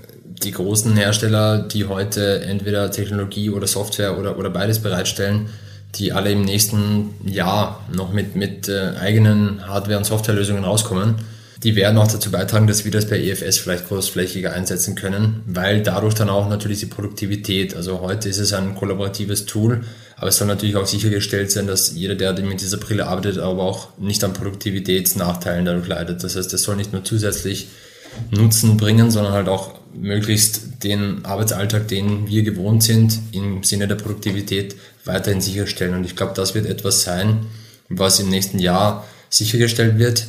die 0.42 0.53
großen 0.53 0.96
Hersteller, 0.96 1.59
die 1.59 1.87
heute 1.87 2.42
entweder 2.42 2.90
Technologie 2.90 3.50
oder 3.50 3.66
Software 3.66 4.18
oder, 4.18 4.38
oder 4.38 4.50
beides 4.50 4.79
bereitstellen, 4.81 5.50
die 5.96 6.12
alle 6.12 6.33
im 6.33 6.42
nächsten 6.42 7.14
Jahr 7.24 7.85
noch 7.92 8.12
mit, 8.12 8.37
mit 8.37 8.68
äh, 8.68 8.92
eigenen 9.00 9.66
Hardware- 9.66 9.98
und 9.98 10.05
Softwarelösungen 10.05 10.64
rauskommen, 10.64 11.16
die 11.62 11.76
werden 11.76 11.98
auch 11.98 12.11
dazu 12.11 12.31
beitragen, 12.31 12.66
dass 12.66 12.87
wir 12.87 12.90
das 12.90 13.07
bei 13.07 13.20
EFS 13.20 13.59
vielleicht 13.59 13.88
großflächiger 13.88 14.53
einsetzen 14.53 14.94
können, 14.94 15.42
weil 15.46 15.83
dadurch 15.83 16.14
dann 16.14 16.31
auch 16.31 16.48
natürlich 16.48 16.81
die 16.81 16.87
Produktivität, 16.87 17.76
also 17.76 18.00
heute 18.00 18.31
ist 18.31 18.38
es 18.38 18.55
ein 18.55 18.74
kollaboratives 18.74 19.44
Tool, 19.44 19.83
aber 20.16 20.29
es 20.29 20.37
soll 20.37 20.48
natürlich 20.48 20.76
auch 20.76 20.87
sichergestellt 20.87 21.50
sein, 21.50 21.66
dass 21.66 21.92
jeder, 21.94 22.14
der 22.14 22.33
mit 22.44 22.62
dieser 22.62 22.79
Brille 22.79 23.07
arbeitet, 23.07 23.38
aber 23.38 23.62
auch 23.62 23.88
nicht 23.98 24.24
an 24.24 24.33
Produktivitätsnachteilen 24.33 25.66
dadurch 25.66 25.88
leidet. 25.88 26.24
Das 26.24 26.37
heißt, 26.37 26.53
es 26.55 26.62
soll 26.62 26.76
nicht 26.76 26.92
nur 26.92 27.05
zusätzlich 27.05 27.68
Nutzen 28.31 28.77
bringen, 28.77 29.11
sondern 29.11 29.33
halt 29.33 29.49
auch 29.49 29.81
möglichst 29.94 30.85
den 30.85 31.25
Arbeitsalltag, 31.25 31.88
den 31.88 32.29
wir 32.29 32.42
gewohnt 32.42 32.83
sind, 32.83 33.18
im 33.33 33.62
Sinne 33.62 33.88
der 33.88 33.96
Produktivität 33.96 34.77
weiterhin 35.05 35.40
sicherstellen. 35.40 35.94
Und 35.94 36.05
ich 36.05 36.16
glaube, 36.16 36.33
das 36.35 36.55
wird 36.55 36.66
etwas 36.66 37.03
sein, 37.03 37.46
was 37.88 38.20
im 38.20 38.29
nächsten 38.29 38.59
Jahr 38.59 39.05
sichergestellt 39.29 39.99
wird. 39.99 40.29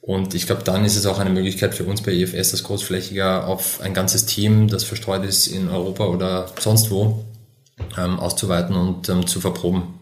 Und 0.00 0.34
ich 0.34 0.46
glaube, 0.46 0.62
dann 0.64 0.84
ist 0.84 0.96
es 0.96 1.06
auch 1.06 1.18
eine 1.18 1.30
Möglichkeit 1.30 1.74
für 1.74 1.84
uns 1.84 2.02
bei 2.02 2.12
EFS, 2.12 2.52
das 2.52 2.62
großflächiger 2.62 3.46
auf 3.46 3.80
ein 3.80 3.92
ganzes 3.92 4.26
Team, 4.26 4.68
das 4.68 4.84
verstreut 4.84 5.24
ist 5.24 5.46
in 5.46 5.68
Europa 5.68 6.06
oder 6.06 6.46
sonst 6.58 6.90
wo, 6.90 7.24
ähm, 7.98 8.18
auszuweiten 8.18 8.74
und 8.76 9.08
ähm, 9.08 9.26
zu 9.26 9.40
verproben. 9.40 9.94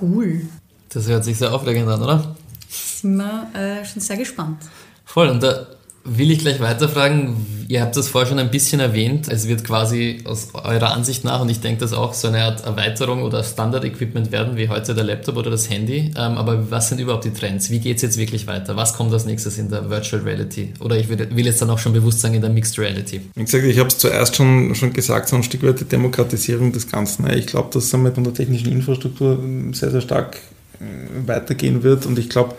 Cool. 0.00 0.42
Das 0.90 1.08
hört 1.08 1.24
sich 1.24 1.38
sehr 1.38 1.52
aufregend 1.54 1.88
an, 1.88 2.02
oder? 2.02 2.36
Sind 2.68 3.16
wir 3.16 3.48
äh, 3.54 3.84
schon 3.84 4.02
sehr 4.02 4.16
gespannt. 4.16 4.58
Voll. 5.04 5.28
Und 5.28 5.42
da 5.42 5.66
will 6.04 6.30
ich 6.30 6.40
gleich 6.40 6.60
weiterfragen. 6.60 7.64
Ihr 7.68 7.80
habt 7.80 7.96
das 7.96 8.08
vorher 8.08 8.28
schon 8.28 8.38
ein 8.38 8.50
bisschen 8.50 8.80
erwähnt. 8.80 9.28
Es 9.28 9.48
wird 9.48 9.64
quasi 9.64 10.18
aus 10.24 10.48
eurer 10.52 10.92
Ansicht 10.92 11.24
nach, 11.24 11.40
und 11.40 11.48
ich 11.48 11.60
denke, 11.60 11.80
das 11.80 11.92
auch 11.92 12.12
so 12.12 12.28
eine 12.28 12.42
Art 12.42 12.64
Erweiterung 12.64 13.22
oder 13.22 13.42
Standard-Equipment 13.42 14.30
werden, 14.30 14.56
wie 14.56 14.68
heute 14.68 14.94
der 14.94 15.04
Laptop 15.04 15.36
oder 15.36 15.50
das 15.50 15.70
Handy. 15.70 16.10
Ähm, 16.16 16.36
aber 16.36 16.70
was 16.70 16.88
sind 16.88 17.00
überhaupt 17.00 17.24
die 17.24 17.32
Trends? 17.32 17.70
Wie 17.70 17.78
geht 17.78 17.96
es 17.96 18.02
jetzt 18.02 18.18
wirklich 18.18 18.46
weiter? 18.46 18.76
Was 18.76 18.94
kommt 18.94 19.12
als 19.12 19.24
nächstes 19.24 19.58
in 19.58 19.70
der 19.70 19.88
Virtual 19.88 20.22
Reality? 20.22 20.74
Oder 20.80 20.96
ich 20.96 21.08
will, 21.08 21.46
jetzt 21.46 21.62
dann 21.62 21.70
auch 21.70 21.78
schon 21.78 21.92
bewusst 21.92 22.20
sagen, 22.20 22.34
in 22.34 22.42
der 22.42 22.50
Mixed 22.50 22.78
Reality. 22.78 23.20
Wie 23.34 23.44
gesagt, 23.44 23.64
ich 23.64 23.78
habe 23.78 23.88
es 23.88 23.98
zuerst 23.98 24.36
schon, 24.36 24.74
schon 24.74 24.92
gesagt, 24.92 25.28
so 25.28 25.36
ein 25.36 25.42
Stück 25.42 25.62
weit 25.62 25.80
die 25.80 25.84
Demokratisierung 25.84 26.72
des 26.72 26.90
Ganzen. 26.90 27.30
Ich 27.30 27.46
glaube, 27.46 27.70
dass 27.72 27.84
es 27.84 27.92
mit 27.92 28.16
der 28.16 28.34
technischen 28.34 28.70
Infrastruktur 28.70 29.38
sehr, 29.72 29.90
sehr 29.90 30.00
stark 30.00 30.36
weitergehen 31.26 31.82
wird. 31.82 32.06
Und 32.06 32.18
ich 32.18 32.28
glaube, 32.28 32.54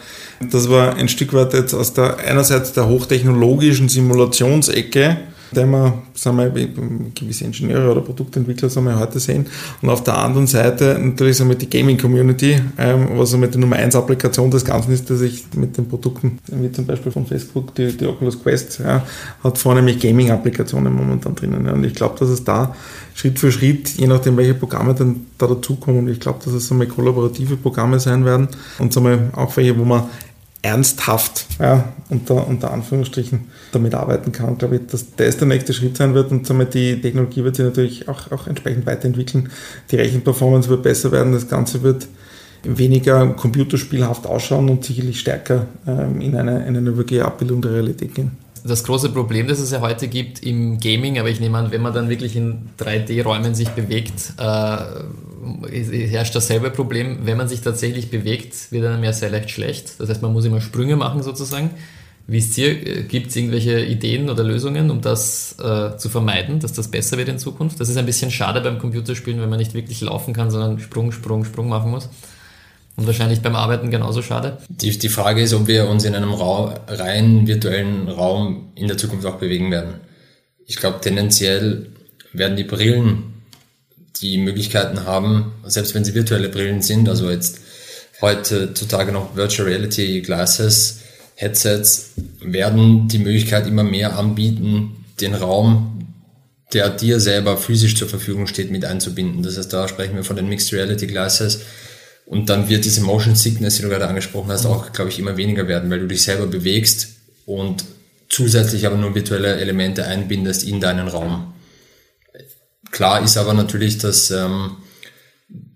das 0.51 0.69
war 0.69 0.95
ein 0.95 1.09
Stück 1.09 1.33
weit 1.33 1.53
jetzt 1.53 1.73
aus 1.73 1.93
der 1.93 2.17
einerseits 2.17 2.73
der 2.73 2.87
hochtechnologischen 2.87 3.89
Simulationsecke, 3.89 5.17
der 5.53 5.65
wir, 5.67 5.93
sagen 6.13 6.37
wir, 6.37 6.49
gewisse 7.15 7.45
Ingenieure 7.45 7.91
oder 7.91 8.01
Produktentwickler 8.01 8.69
sagen 8.69 8.87
wir, 8.87 8.99
heute 8.99 9.19
sehen. 9.19 9.45
Und 9.81 9.89
auf 9.89 10.03
der 10.03 10.17
anderen 10.17 10.47
Seite 10.47 10.99
natürlich 10.99 11.37
sagen 11.37 11.49
wir, 11.49 11.57
die 11.57 11.69
Gaming-Community, 11.69 12.61
ähm, 12.77 13.07
was 13.13 13.35
mit 13.37 13.53
der 13.53 13.61
Nummer 13.61 13.77
1 13.77 13.95
Applikation 13.95 14.51
des 14.51 14.65
Ganzen 14.65 14.91
ist, 14.91 15.09
dass 15.09 15.21
ich 15.21 15.45
mit 15.55 15.77
den 15.77 15.87
Produkten, 15.87 16.39
wie 16.51 16.71
zum 16.71 16.85
Beispiel 16.85 17.11
von 17.11 17.25
Facebook, 17.25 17.73
die, 17.75 17.95
die 17.95 18.05
Oculus 18.05 18.41
Quest, 18.41 18.79
ja, 18.79 19.03
hat 19.43 19.57
vornehmlich 19.57 19.99
Gaming-Applikationen 19.99 20.93
momentan 20.93 21.35
drinnen. 21.35 21.65
Ja. 21.65 21.73
Und 21.73 21.83
ich 21.83 21.93
glaube, 21.93 22.17
dass 22.19 22.29
es 22.29 22.43
da 22.43 22.75
Schritt 23.15 23.39
für 23.39 23.51
Schritt, 23.51 23.89
je 23.89 24.07
nachdem, 24.07 24.37
welche 24.37 24.55
Programme 24.55 24.93
dann 24.95 25.27
da 25.37 25.47
dazukommen, 25.47 26.07
ich 26.07 26.19
glaube, 26.19 26.39
dass 26.43 26.53
es 26.53 26.71
einmal 26.71 26.87
kollaborative 26.87 27.57
Programme 27.57 27.99
sein 27.99 28.25
werden 28.25 28.47
und 28.79 28.95
einmal 28.97 29.29
auch 29.35 29.55
welche, 29.55 29.77
wo 29.77 29.85
man 29.85 30.03
ernsthaft, 30.63 31.45
ja, 31.59 31.93
unter, 32.09 32.47
unter 32.47 32.71
Anführungsstrichen, 32.71 33.51
damit 33.71 33.93
arbeiten 33.93 34.31
kann, 34.31 34.57
glaube 34.57 34.77
ich, 34.77 34.87
dass 34.87 35.15
das 35.15 35.37
der 35.37 35.47
nächste 35.47 35.73
Schritt 35.73 35.97
sein 35.97 36.15
wird 36.15 36.31
und 36.31 36.47
somit 36.47 36.73
die 36.73 36.99
Technologie 36.99 37.43
wird 37.43 37.57
sich 37.57 37.65
natürlich 37.65 38.07
auch, 38.07 38.31
auch 38.31 38.47
entsprechend 38.47 38.85
weiterentwickeln. 38.85 39.49
Die 39.91 39.97
Rechenperformance 39.97 40.69
wird 40.69 40.83
besser 40.83 41.11
werden, 41.11 41.33
das 41.33 41.49
Ganze 41.49 41.83
wird 41.83 42.07
weniger 42.63 43.27
computerspielhaft 43.27 44.25
ausschauen 44.25 44.69
und 44.69 44.85
sicherlich 44.85 45.19
stärker 45.19 45.67
ähm, 45.85 46.21
in, 46.21 46.35
eine, 46.35 46.65
in 46.65 46.77
eine 46.77 46.95
wirkliche 46.95 47.25
Abbildung 47.25 47.61
der 47.61 47.73
Realität 47.73 48.15
gehen 48.15 48.42
das 48.63 48.83
große 48.83 49.09
Problem, 49.09 49.47
das 49.47 49.59
es 49.59 49.71
ja 49.71 49.81
heute 49.81 50.07
gibt 50.07 50.41
im 50.43 50.79
Gaming, 50.79 51.19
aber 51.19 51.29
ich 51.29 51.39
nehme 51.39 51.57
an, 51.57 51.71
wenn 51.71 51.81
man 51.81 51.93
dann 51.93 52.09
wirklich 52.09 52.35
in 52.35 52.69
3D-Räumen 52.79 53.55
sich 53.55 53.69
bewegt, 53.69 54.33
äh, 54.37 56.07
herrscht 56.07 56.35
dasselbe 56.35 56.71
Problem. 56.71 57.19
Wenn 57.23 57.37
man 57.37 57.49
sich 57.49 57.61
tatsächlich 57.61 58.09
bewegt, 58.09 58.71
wird 58.71 58.85
einem 58.85 59.03
ja 59.03 59.11
sehr 59.11 59.29
leicht 59.29 59.49
schlecht. 59.49 59.99
Das 59.99 60.09
heißt, 60.09 60.21
man 60.21 60.31
muss 60.31 60.45
immer 60.45 60.61
Sprünge 60.61 60.95
machen 60.95 61.23
sozusagen. 61.23 61.71
Wie 62.25 62.37
ist 62.37 62.55
hier? 62.55 63.03
Gibt 63.03 63.27
es 63.27 63.35
irgendwelche 63.35 63.83
Ideen 63.83 64.29
oder 64.29 64.45
Lösungen, 64.45 64.89
um 64.91 65.01
das 65.01 65.57
äh, 65.59 65.97
zu 65.97 66.07
vermeiden, 66.07 66.59
dass 66.59 66.71
das 66.71 66.87
besser 66.87 67.17
wird 67.17 67.27
in 67.27 67.37
Zukunft? 67.37 67.81
Das 67.81 67.89
ist 67.89 67.97
ein 67.97 68.05
bisschen 68.05 68.31
schade 68.31 68.61
beim 68.61 68.79
Computerspielen, 68.79 69.41
wenn 69.41 69.49
man 69.49 69.59
nicht 69.59 69.73
wirklich 69.73 69.99
laufen 69.99 70.33
kann, 70.33 70.49
sondern 70.49 70.79
Sprung, 70.79 71.11
Sprung, 71.11 71.43
Sprung 71.43 71.67
machen 71.67 71.91
muss. 71.91 72.07
Und 72.95 73.07
wahrscheinlich 73.07 73.41
beim 73.41 73.55
Arbeiten 73.55 73.89
genauso 73.89 74.21
schade. 74.21 74.57
Die, 74.69 74.97
die 74.97 75.09
Frage 75.09 75.41
ist, 75.41 75.53
ob 75.53 75.67
wir 75.67 75.87
uns 75.87 76.05
in 76.05 76.13
einem 76.13 76.31
Raum, 76.31 76.73
rein 76.87 77.47
virtuellen 77.47 78.07
Raum 78.07 78.71
in 78.75 78.87
der 78.87 78.97
Zukunft 78.97 79.25
auch 79.25 79.37
bewegen 79.37 79.71
werden. 79.71 79.95
Ich 80.65 80.75
glaube, 80.75 81.01
tendenziell 81.01 81.87
werden 82.33 82.55
die 82.55 82.63
Brillen 82.63 83.33
die 84.21 84.37
Möglichkeiten 84.37 85.05
haben, 85.05 85.53
selbst 85.65 85.95
wenn 85.95 86.05
sie 86.05 86.13
virtuelle 86.13 86.49
Brillen 86.49 86.81
sind, 86.81 87.09
also 87.09 87.29
jetzt 87.29 87.59
heutzutage 88.21 89.11
noch 89.11 89.35
Virtual 89.35 89.67
Reality 89.67 90.21
Glasses, 90.21 90.99
Headsets, 91.35 92.11
werden 92.41 93.07
die 93.07 93.17
Möglichkeit 93.19 93.67
immer 93.67 93.83
mehr 93.83 94.17
anbieten, 94.17 95.05
den 95.19 95.33
Raum, 95.33 96.07
der 96.73 96.89
dir 96.89 97.19
selber 97.19 97.57
physisch 97.57 97.95
zur 97.95 98.07
Verfügung 98.07 98.47
steht, 98.47 98.71
mit 98.71 98.85
einzubinden. 98.85 99.43
Das 99.43 99.57
heißt, 99.57 99.73
da 99.73 99.87
sprechen 99.87 100.15
wir 100.15 100.23
von 100.23 100.35
den 100.35 100.47
Mixed 100.47 100.71
Reality 100.73 101.07
Glasses, 101.07 101.61
und 102.33 102.49
dann 102.49 102.67
wird 102.67 102.83
diese 102.83 103.01
Motion 103.01 103.35
Sickness, 103.35 103.75
die 103.75 103.83
du 103.83 103.89
gerade 103.89 104.07
angesprochen 104.07 104.51
hast, 104.51 104.65
auch, 104.65 104.91
glaube 104.91 105.11
ich, 105.11 105.19
immer 105.19 105.37
weniger 105.37 105.67
werden, 105.67 105.91
weil 105.91 105.99
du 105.99 106.07
dich 106.07 106.23
selber 106.23 106.47
bewegst 106.47 107.09
und 107.45 107.85
zusätzlich 108.27 108.87
aber 108.87 108.97
nur 108.97 109.13
virtuelle 109.13 109.57
Elemente 109.57 110.07
einbindest 110.07 110.63
in 110.63 110.79
deinen 110.79 111.07
Raum. 111.07 111.53
Klar 112.89 113.23
ist 113.23 113.37
aber 113.37 113.53
natürlich, 113.53 113.99
dass 113.99 114.31
ähm, 114.31 114.77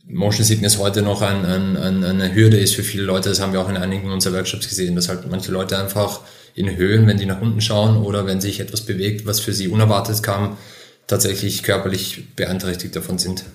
Motion 0.07 0.43
Sickness 0.43 0.79
heute 0.79 1.03
noch 1.03 1.21
ein, 1.21 1.45
ein, 1.45 1.77
ein, 1.77 2.03
eine 2.03 2.33
Hürde 2.33 2.57
ist 2.57 2.73
für 2.73 2.83
viele 2.83 3.03
Leute. 3.03 3.29
Das 3.29 3.39
haben 3.39 3.53
wir 3.53 3.61
auch 3.61 3.69
in 3.69 3.77
einigen 3.77 4.09
unserer 4.11 4.33
Workshops 4.33 4.67
gesehen, 4.67 4.95
dass 4.95 5.09
halt 5.09 5.29
manche 5.29 5.51
Leute 5.51 5.77
einfach 5.77 6.21
in 6.55 6.75
Höhen, 6.75 7.05
wenn 7.05 7.17
die 7.17 7.27
nach 7.27 7.39
unten 7.39 7.61
schauen 7.61 7.97
oder 7.97 8.25
wenn 8.25 8.41
sich 8.41 8.59
etwas 8.59 8.81
bewegt, 8.81 9.27
was 9.27 9.39
für 9.39 9.53
sie 9.53 9.67
unerwartet 9.67 10.23
kam, 10.23 10.57
tatsächlich 11.05 11.61
körperlich 11.61 12.35
beeinträchtigt 12.35 12.95
davon 12.95 13.19
sind. 13.19 13.45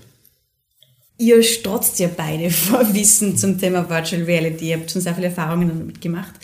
Ihr 1.18 1.42
strotzt 1.42 1.98
ja 1.98 2.08
beide 2.14 2.50
vor 2.50 2.94
Wissen 2.94 3.36
zum 3.36 3.58
Thema 3.58 3.88
Virtual 3.88 4.22
Reality. 4.22 4.70
Ihr 4.70 4.78
habt 4.78 4.90
schon 4.90 5.02
sehr 5.02 5.14
viele 5.14 5.28
Erfahrungen 5.28 5.68
damit 5.68 6.00
gemacht. 6.00 6.34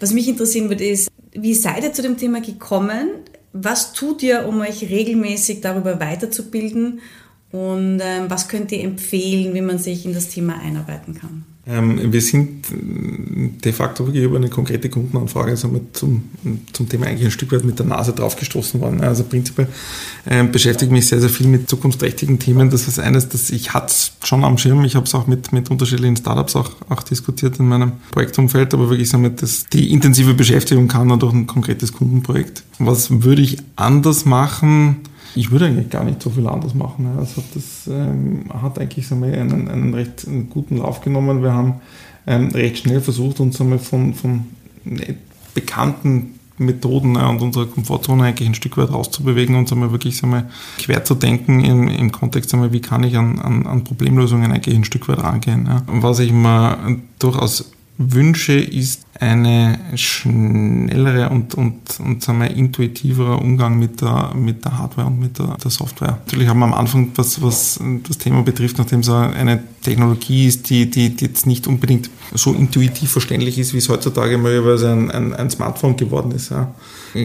Was 0.00 0.12
mich 0.12 0.28
interessieren 0.28 0.68
würde, 0.68 0.86
ist, 0.86 1.10
wie 1.32 1.54
seid 1.54 1.82
ihr 1.82 1.92
zu 1.92 2.02
dem 2.02 2.16
Thema 2.16 2.40
gekommen? 2.40 3.10
Was 3.52 3.92
tut 3.92 4.22
ihr, 4.22 4.46
um 4.46 4.60
euch 4.60 4.82
regelmäßig 4.82 5.60
darüber 5.60 5.98
weiterzubilden? 5.98 7.00
Und 7.50 8.00
ähm, 8.02 8.26
was 8.28 8.48
könnt 8.48 8.72
ihr 8.72 8.82
empfehlen, 8.82 9.54
wie 9.54 9.62
man 9.62 9.78
sich 9.78 10.04
in 10.04 10.12
das 10.12 10.28
Thema 10.28 10.60
einarbeiten 10.60 11.14
kann? 11.14 11.44
Ähm, 11.68 12.12
wir 12.12 12.22
sind 12.22 12.70
äh, 12.70 13.48
de 13.62 13.72
facto 13.72 14.06
wirklich 14.06 14.24
über 14.24 14.38
eine 14.38 14.48
konkrete 14.48 14.88
Kundenanfrage 14.88 15.50
also 15.50 15.68
zum, 15.92 16.22
zum 16.72 16.88
Thema 16.88 17.06
eigentlich 17.06 17.26
ein 17.26 17.30
Stück 17.30 17.52
weit 17.52 17.64
mit 17.64 17.78
der 17.78 17.84
Nase 17.84 18.12
draufgestoßen 18.14 18.80
worden. 18.80 19.02
Also 19.02 19.24
prinzipiell 19.24 19.68
äh, 20.24 20.44
beschäftige 20.44 20.90
mich 20.90 21.06
sehr, 21.08 21.20
sehr 21.20 21.28
viel 21.28 21.46
mit 21.46 21.68
zukunftsträchtigen 21.68 22.38
Themen. 22.38 22.70
Das 22.70 22.88
ist 22.88 22.98
eines, 22.98 23.28
das 23.28 23.50
ich 23.50 23.74
hatte 23.74 23.92
schon 24.24 24.44
am 24.44 24.56
Schirm. 24.56 24.82
Ich 24.84 24.96
habe 24.96 25.04
es 25.04 25.14
auch 25.14 25.26
mit, 25.26 25.52
mit 25.52 25.70
unterschiedlichen 25.70 26.16
Startups 26.16 26.56
auch, 26.56 26.70
auch 26.88 27.02
diskutiert 27.02 27.58
in 27.58 27.68
meinem 27.68 27.92
Projektumfeld, 28.12 28.72
aber 28.72 28.88
wirklich 28.88 29.10
so 29.10 29.18
mit 29.18 29.42
das, 29.42 29.66
die 29.66 29.92
intensive 29.92 30.32
Beschäftigung 30.32 30.88
kam 30.88 31.10
dann 31.10 31.20
durch 31.20 31.34
ein 31.34 31.46
konkretes 31.46 31.92
Kundenprojekt. 31.92 32.62
Was 32.78 33.22
würde 33.22 33.42
ich 33.42 33.58
anders 33.76 34.24
machen? 34.24 35.02
Ich 35.34 35.50
würde 35.50 35.66
eigentlich 35.66 35.90
gar 35.90 36.04
nicht 36.04 36.22
so 36.22 36.30
viel 36.30 36.46
anders 36.46 36.74
machen. 36.74 37.06
Also 37.18 37.42
das 37.54 37.86
ähm, 37.86 38.44
hat 38.62 38.78
eigentlich 38.78 39.06
so 39.06 39.14
einen, 39.14 39.68
einen 39.68 39.94
recht 39.94 40.26
einen 40.26 40.48
guten 40.50 40.78
Lauf 40.78 41.00
genommen. 41.00 41.42
Wir 41.42 41.52
haben 41.52 41.74
ähm, 42.26 42.48
recht 42.48 42.78
schnell 42.78 43.00
versucht, 43.00 43.40
uns 43.40 43.60
einmal 43.60 43.78
von, 43.78 44.14
von 44.14 44.46
bekannten 45.54 46.38
Methoden 46.58 47.14
ja, 47.14 47.28
und 47.28 47.40
unserer 47.40 47.66
Komfortzone 47.66 48.24
eigentlich 48.24 48.48
ein 48.48 48.54
Stück 48.54 48.76
weit 48.76 48.90
rauszubewegen 48.90 49.54
und 49.54 49.70
einmal 49.72 49.92
wirklich 49.92 50.22
einmal 50.22 50.50
quer 50.78 51.04
zu 51.04 51.14
denken 51.14 51.64
im, 51.64 51.88
im 51.88 52.12
Kontext 52.12 52.52
einmal, 52.52 52.72
wie 52.72 52.80
kann 52.80 53.04
ich 53.04 53.16
an, 53.16 53.38
an, 53.38 53.66
an 53.66 53.84
Problemlösungen 53.84 54.50
eigentlich 54.52 54.74
ein 54.74 54.84
Stück 54.84 55.08
weit 55.08 55.18
rangehen. 55.18 55.66
Ja. 55.66 55.82
Was 55.86 56.18
ich 56.18 56.32
mir 56.32 56.98
durchaus 57.18 57.70
wünsche, 57.96 58.54
ist 58.54 59.02
eine 59.20 59.78
schnellere 59.94 61.30
und, 61.30 61.54
und, 61.54 61.80
und 62.00 62.22
sagen 62.22 62.40
wir, 62.40 62.50
intuitiverer 62.50 63.40
Umgang 63.40 63.78
mit 63.78 64.00
der, 64.00 64.32
mit 64.34 64.64
der 64.64 64.78
Hardware 64.78 65.06
und 65.08 65.18
mit 65.18 65.38
der, 65.38 65.56
der 65.62 65.70
Software. 65.70 66.18
Natürlich 66.24 66.48
haben 66.48 66.60
wir 66.60 66.66
am 66.66 66.74
Anfang, 66.74 67.10
was, 67.16 67.42
was 67.42 67.80
das 68.08 68.18
Thema 68.18 68.42
betrifft, 68.42 68.78
nachdem 68.78 69.00
es 69.00 69.08
eine 69.08 69.62
Technologie 69.82 70.46
ist, 70.46 70.70
die, 70.70 70.90
die, 70.90 71.14
die 71.16 71.26
jetzt 71.26 71.46
nicht 71.46 71.66
unbedingt 71.66 72.10
so 72.34 72.52
intuitiv 72.52 73.10
verständlich 73.10 73.58
ist, 73.58 73.72
wie 73.74 73.78
es 73.78 73.88
heutzutage 73.88 74.38
möglicherweise 74.38 74.92
ein, 74.92 75.10
ein, 75.10 75.34
ein 75.34 75.50
Smartphone 75.50 75.96
geworden 75.96 76.32
ist. 76.32 76.50
Ja. 76.50 76.74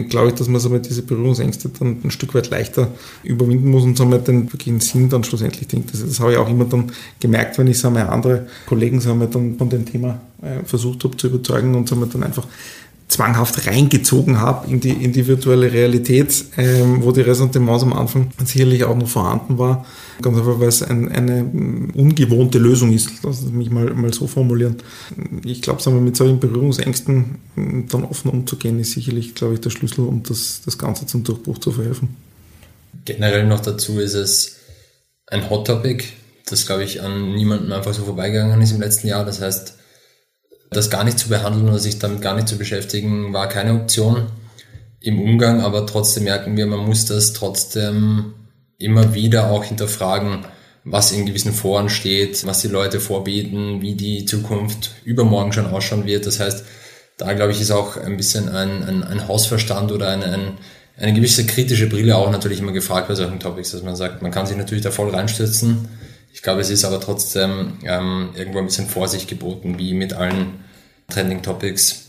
Glaube 0.08 0.28
ich, 0.28 0.34
dass 0.34 0.48
man 0.48 0.60
so 0.60 0.76
diese 0.78 1.02
Berührungsängste 1.02 1.68
dann 1.68 1.98
ein 2.02 2.10
Stück 2.10 2.34
weit 2.34 2.50
leichter 2.50 2.88
überwinden 3.22 3.70
muss 3.70 3.84
und 3.84 3.96
somit 3.96 4.26
den 4.28 4.50
wirklichen 4.52 4.80
Sinn 4.80 5.10
dann 5.10 5.24
schlussendlich 5.24 5.68
denkt. 5.68 5.92
Das, 5.92 6.04
das 6.04 6.20
habe 6.20 6.32
ich 6.32 6.38
auch 6.38 6.48
immer 6.48 6.64
dann 6.64 6.92
gemerkt, 7.20 7.58
wenn 7.58 7.66
ich 7.66 7.78
sagen 7.78 7.96
wir, 7.96 8.10
andere 8.10 8.46
Kollegen 8.66 9.00
sagen 9.00 9.20
wir, 9.20 9.26
dann 9.26 9.58
von 9.58 9.68
dem 9.68 9.84
Thema 9.84 10.20
äh, 10.40 10.64
versucht 10.64 11.04
habe 11.04 11.16
zu 11.16 11.26
überzeugen 11.26 11.74
und 11.74 11.83
sagen 11.86 12.02
wir, 12.02 12.06
dann 12.06 12.22
einfach 12.22 12.46
zwanghaft 13.08 13.66
reingezogen 13.66 14.40
habe 14.40 14.70
in 14.70 14.80
die, 14.80 14.90
in 14.90 15.12
die 15.12 15.26
virtuelle 15.26 15.72
Realität, 15.72 16.44
ähm, 16.56 17.02
wo 17.02 17.12
die 17.12 17.20
Ressentiments 17.20 17.82
am 17.82 17.92
Anfang 17.92 18.30
sicherlich 18.44 18.84
auch 18.84 18.96
noch 18.96 19.08
vorhanden 19.08 19.58
war. 19.58 19.84
Ganz 20.22 20.38
einfach, 20.38 20.58
weil 20.58 20.68
es 20.68 20.82
ein, 20.82 21.10
eine 21.12 21.44
ungewohnte 21.94 22.58
Lösung 22.58 22.92
ist, 22.92 23.10
lass 23.22 23.42
mich 23.42 23.70
mal, 23.70 23.92
mal 23.94 24.12
so 24.12 24.26
formulieren. 24.26 24.76
Ich 25.44 25.60
glaube, 25.60 25.88
mit 25.90 26.16
solchen 26.16 26.40
Berührungsängsten 26.40 27.36
ähm, 27.56 27.86
dann 27.88 28.04
offen 28.04 28.30
umzugehen, 28.30 28.80
ist 28.80 28.92
sicherlich, 28.92 29.34
glaube 29.34 29.54
ich, 29.54 29.60
der 29.60 29.70
Schlüssel, 29.70 30.06
um 30.06 30.22
das, 30.22 30.62
das 30.64 30.78
Ganze 30.78 31.06
zum 31.06 31.24
Durchbruch 31.24 31.58
zu 31.58 31.72
verhelfen. 31.72 32.16
Generell 33.04 33.46
noch 33.46 33.60
dazu 33.60 34.00
ist 34.00 34.14
es 34.14 34.56
ein 35.26 35.50
Hot 35.50 35.66
Topic, 35.66 36.04
das, 36.46 36.66
glaube 36.66 36.84
ich, 36.84 37.02
an 37.02 37.34
niemandem 37.34 37.72
einfach 37.72 37.94
so 37.94 38.04
vorbeigegangen 38.04 38.60
ist 38.60 38.72
im 38.72 38.80
letzten 38.80 39.08
Jahr. 39.08 39.24
Das 39.24 39.40
heißt, 39.40 39.78
das 40.76 40.90
gar 40.90 41.04
nicht 41.04 41.18
zu 41.18 41.28
behandeln 41.28 41.68
oder 41.68 41.78
sich 41.78 41.98
damit 41.98 42.20
gar 42.20 42.34
nicht 42.34 42.48
zu 42.48 42.58
beschäftigen, 42.58 43.32
war 43.32 43.48
keine 43.48 43.74
Option 43.74 44.26
im 45.00 45.20
Umgang, 45.20 45.60
aber 45.60 45.86
trotzdem 45.86 46.24
merken 46.24 46.56
wir, 46.56 46.66
man 46.66 46.80
muss 46.80 47.04
das 47.04 47.34
trotzdem 47.34 48.34
immer 48.78 49.14
wieder 49.14 49.50
auch 49.50 49.64
hinterfragen, 49.64 50.46
was 50.84 51.12
in 51.12 51.26
gewissen 51.26 51.52
Foren 51.52 51.88
steht, 51.88 52.46
was 52.46 52.60
die 52.60 52.68
Leute 52.68 53.00
vorbieten, 53.00 53.80
wie 53.82 53.94
die 53.94 54.24
Zukunft 54.24 54.92
übermorgen 55.04 55.52
schon 55.52 55.66
ausschauen 55.66 56.06
wird. 56.06 56.26
Das 56.26 56.40
heißt, 56.40 56.64
da 57.16 57.32
glaube 57.32 57.52
ich, 57.52 57.60
ist 57.60 57.70
auch 57.70 57.96
ein 57.96 58.16
bisschen 58.16 58.48
ein, 58.48 58.82
ein, 58.82 59.04
ein 59.04 59.28
Hausverstand 59.28 59.92
oder 59.92 60.08
ein, 60.08 60.22
ein, 60.22 60.58
eine 60.96 61.12
gewisse 61.12 61.46
kritische 61.46 61.88
Brille 61.88 62.16
auch 62.16 62.30
natürlich 62.30 62.60
immer 62.60 62.72
gefragt 62.72 63.08
bei 63.08 63.14
solchen 63.14 63.40
Topics, 63.40 63.72
dass 63.72 63.82
man 63.82 63.96
sagt, 63.96 64.22
man 64.22 64.30
kann 64.30 64.46
sich 64.46 64.56
natürlich 64.56 64.84
da 64.84 64.90
voll 64.90 65.10
reinstürzen. 65.10 65.88
Ich 66.32 66.42
glaube, 66.42 66.60
es 66.60 66.70
ist 66.70 66.84
aber 66.84 67.00
trotzdem 67.00 67.74
ähm, 67.84 68.30
irgendwo 68.36 68.58
ein 68.58 68.66
bisschen 68.66 68.88
Vorsicht 68.88 69.28
geboten, 69.28 69.78
wie 69.78 69.94
mit 69.94 70.14
allen 70.14 70.63
Trending 71.08 71.42
Topics, 71.42 72.06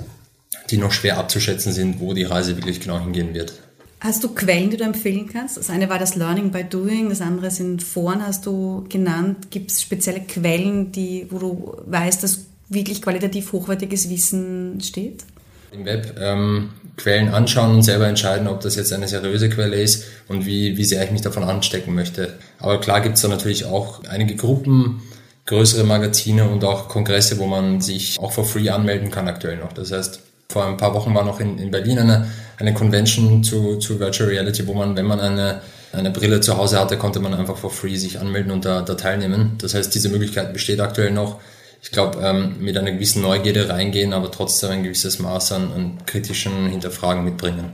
die 0.69 0.77
noch 0.77 0.91
schwer 0.91 1.17
abzuschätzen 1.17 1.73
sind, 1.73 1.99
wo 1.99 2.13
die 2.13 2.23
Reise 2.23 2.57
wirklich 2.57 2.79
genau 2.79 2.99
hingehen 2.99 3.33
wird. 3.33 3.53
Hast 3.99 4.23
du 4.23 4.29
Quellen, 4.29 4.69
die 4.69 4.77
du 4.77 4.83
empfehlen 4.83 5.29
kannst? 5.31 5.57
Das 5.57 5.69
eine 5.69 5.89
war 5.89 5.97
das 5.97 6.15
Learning 6.15 6.51
by 6.51 6.63
Doing, 6.63 7.09
das 7.09 7.21
andere 7.21 7.49
sind 7.49 7.81
Foren, 7.81 8.25
hast 8.25 8.45
du 8.45 8.85
genannt. 8.89 9.49
Gibt 9.49 9.71
es 9.71 9.81
spezielle 9.81 10.21
Quellen, 10.21 10.91
die, 10.91 11.27
wo 11.29 11.39
du 11.39 11.77
weißt, 11.85 12.21
dass 12.21 12.45
wirklich 12.69 13.01
qualitativ 13.01 13.51
hochwertiges 13.51 14.09
Wissen 14.09 14.79
steht? 14.81 15.23
Im 15.71 15.85
Web 15.85 16.17
ähm, 16.19 16.69
Quellen 16.97 17.29
anschauen 17.29 17.71
und 17.75 17.83
selber 17.83 18.07
entscheiden, 18.07 18.47
ob 18.47 18.61
das 18.61 18.75
jetzt 18.75 18.93
eine 18.93 19.07
seriöse 19.07 19.49
Quelle 19.49 19.75
ist 19.75 20.05
und 20.27 20.45
wie, 20.45 20.77
wie 20.77 20.85
sehr 20.85 21.03
ich 21.03 21.11
mich 21.11 21.21
davon 21.21 21.43
anstecken 21.43 21.95
möchte. 21.95 22.33
Aber 22.59 22.79
klar 22.79 23.01
gibt 23.01 23.15
es 23.15 23.21
da 23.21 23.27
natürlich 23.27 23.65
auch 23.65 24.03
einige 24.05 24.35
Gruppen, 24.35 25.01
größere 25.45 25.83
Magazine 25.83 26.49
und 26.49 26.63
auch 26.63 26.87
Kongresse, 26.87 27.37
wo 27.37 27.45
man 27.45 27.81
sich 27.81 28.19
auch 28.19 28.31
for 28.31 28.45
free 28.45 28.69
anmelden 28.69 29.11
kann 29.11 29.27
aktuell 29.27 29.57
noch. 29.57 29.73
Das 29.73 29.91
heißt, 29.91 30.19
vor 30.49 30.65
ein 30.65 30.77
paar 30.77 30.93
Wochen 30.93 31.13
war 31.13 31.23
noch 31.23 31.39
in, 31.39 31.57
in 31.57 31.71
Berlin 31.71 31.99
eine, 31.99 32.27
eine 32.57 32.73
Convention 32.73 33.43
zu, 33.43 33.77
zu 33.77 33.99
Virtual 33.99 34.29
Reality, 34.29 34.65
wo 34.67 34.73
man, 34.73 34.95
wenn 34.95 35.05
man 35.05 35.19
eine, 35.19 35.61
eine 35.91 36.11
Brille 36.11 36.39
zu 36.39 36.57
Hause 36.57 36.79
hatte, 36.79 36.97
konnte 36.97 37.19
man 37.19 37.33
einfach 37.33 37.57
for 37.57 37.69
free 37.71 37.95
sich 37.95 38.19
anmelden 38.19 38.51
und 38.51 38.65
da, 38.65 38.81
da 38.81 38.95
teilnehmen. 38.95 39.55
Das 39.59 39.73
heißt, 39.73 39.93
diese 39.93 40.09
Möglichkeit 40.09 40.53
besteht 40.53 40.79
aktuell 40.79 41.11
noch. 41.11 41.39
ich 41.81 41.91
glaube, 41.91 42.19
ähm, 42.21 42.55
mit 42.59 42.77
einer 42.77 42.91
gewissen 42.91 43.21
Neugierde 43.21 43.69
reingehen, 43.69 44.13
aber 44.13 44.31
trotzdem 44.31 44.71
ein 44.71 44.83
gewisses 44.83 45.19
Maß 45.19 45.51
an, 45.51 45.71
an 45.73 45.97
kritischen 46.05 46.67
Hinterfragen 46.67 47.23
mitbringen. 47.23 47.71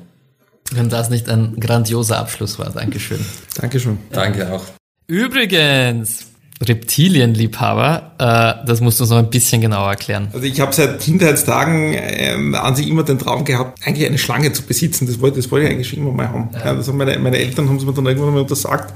Wenn 0.73 0.89
das 0.89 1.09
nicht 1.09 1.29
ein 1.29 1.59
grandioser 1.59 2.17
Abschluss 2.17 2.57
war, 2.59 2.69
Dankeschön. 2.69 3.25
Dankeschön. 3.55 3.97
Danke 4.11 4.51
auch. 4.53 4.63
Übrigens, 5.07 6.30
Reptilienliebhaber, 6.67 8.11
äh, 8.17 8.65
das 8.67 8.81
musst 8.81 8.99
du 8.99 9.03
uns 9.03 9.11
noch 9.11 9.17
ein 9.17 9.29
bisschen 9.29 9.61
genauer 9.61 9.89
erklären. 9.89 10.29
Also 10.33 10.45
ich 10.45 10.59
habe 10.59 10.73
seit 10.73 10.99
Kindheitstagen 10.99 11.93
ähm, 11.95 12.55
an 12.55 12.75
sich 12.75 12.87
immer 12.87 13.03
den 13.03 13.19
Traum 13.19 13.45
gehabt, 13.45 13.79
eigentlich 13.85 14.07
eine 14.07 14.17
Schlange 14.17 14.53
zu 14.53 14.63
besitzen. 14.63 15.07
Das 15.07 15.19
wollte, 15.21 15.37
das 15.37 15.51
wollte 15.51 15.67
ich 15.67 15.73
eigentlich 15.73 15.89
schon 15.89 15.99
immer 15.99 16.11
mal 16.11 16.29
haben. 16.29 16.49
Ja. 16.53 16.73
das 16.73 16.87
haben 16.87 16.97
meine, 16.97 17.17
meine 17.19 17.37
Eltern 17.37 17.67
haben 17.67 17.77
es 17.77 17.85
mir 17.85 17.93
dann 17.93 18.05
irgendwann 18.05 18.33
mal 18.33 18.41
untersagt. 18.41 18.93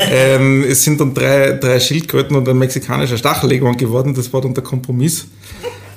ähm, 0.00 0.64
es 0.68 0.82
sind 0.82 1.00
dann 1.00 1.14
drei, 1.14 1.52
drei 1.52 1.80
Schildkröten 1.80 2.36
und 2.36 2.48
ein 2.48 2.58
mexikanischer 2.58 3.18
Stachelleguan 3.18 3.76
geworden. 3.76 4.14
Das 4.14 4.32
war 4.32 4.40
dann 4.40 4.54
der 4.54 4.64
Kompromiss. 4.64 5.26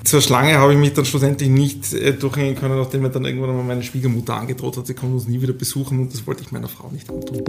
Zur 0.04 0.22
Schlange 0.22 0.58
habe 0.58 0.72
ich 0.72 0.80
mich 0.80 0.94
dann 0.94 1.04
schlussendlich 1.04 1.50
nicht 1.50 1.94
äh, 1.94 2.14
durchhängen 2.14 2.56
können, 2.56 2.78
nachdem 2.78 3.02
mir 3.02 3.10
dann 3.10 3.26
irgendwann 3.26 3.58
mal 3.58 3.64
meine 3.64 3.84
Schwiegermutter 3.84 4.36
angedroht 4.36 4.78
hat, 4.78 4.88
sie 4.88 4.94
kommt 4.94 5.14
uns 5.14 5.28
nie 5.28 5.42
wieder 5.42 5.52
besuchen 5.54 6.00
und 6.00 6.14
das 6.14 6.26
wollte 6.26 6.44
ich 6.44 6.52
meiner 6.52 6.70
Frau 6.70 6.90
nicht 6.90 7.10
antun. 7.10 7.44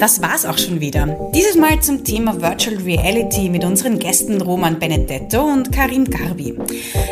Das 0.00 0.22
war's 0.22 0.46
auch 0.46 0.56
schon 0.56 0.80
wieder. 0.80 1.30
Dieses 1.34 1.56
Mal 1.56 1.78
zum 1.80 2.02
Thema 2.04 2.40
Virtual 2.40 2.78
Reality 2.78 3.50
mit 3.50 3.66
unseren 3.66 3.98
Gästen 3.98 4.40
Roman 4.40 4.78
Benedetto 4.78 5.42
und 5.42 5.72
Karim 5.72 6.06
Garbi. 6.06 6.56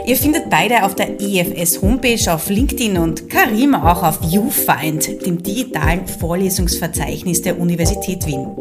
Ihr 0.06 0.16
findet 0.16 0.48
beide 0.48 0.84
auf 0.84 0.94
der 0.94 1.20
EFS 1.20 1.82
Homepage 1.82 2.32
auf 2.32 2.48
LinkedIn 2.48 2.96
und 2.96 3.28
Karim 3.28 3.74
auch 3.74 4.02
auf 4.02 4.20
YouFind, 4.22 5.26
dem 5.26 5.42
digitalen 5.42 6.06
Vorlesungsverzeichnis 6.06 7.42
der 7.42 7.60
Universität 7.60 8.26
Wien. 8.26 8.56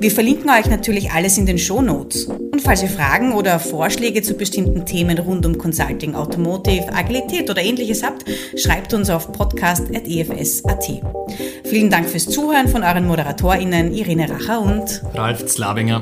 Wir 0.00 0.10
verlinken 0.10 0.50
euch 0.50 0.66
natürlich 0.66 1.12
alles 1.12 1.38
in 1.38 1.46
den 1.46 1.58
Show 1.58 1.80
Notes. 1.80 2.24
Und 2.24 2.62
falls 2.62 2.82
ihr 2.82 2.88
Fragen 2.88 3.32
oder 3.32 3.60
Vorschläge 3.60 4.22
zu 4.22 4.34
bestimmten 4.34 4.84
Themen 4.84 5.18
rund 5.18 5.46
um 5.46 5.56
Consulting, 5.56 6.16
Automotive, 6.16 6.92
Agilität 6.92 7.48
oder 7.48 7.62
ähnliches 7.62 8.02
habt, 8.02 8.24
schreibt 8.56 8.92
uns 8.94 9.10
auf 9.10 9.30
podcast.efs.at. 9.30 10.90
Vielen 11.64 11.90
Dank 11.90 12.08
fürs 12.08 12.26
Zuhören 12.26 12.68
von 12.68 12.82
euren 12.82 13.06
ModeratorInnen 13.60 13.92
Irene 13.92 14.30
Racher 14.30 14.60
und 14.62 15.02
Ralf 15.14 15.44
Zlabinger. 15.46 16.00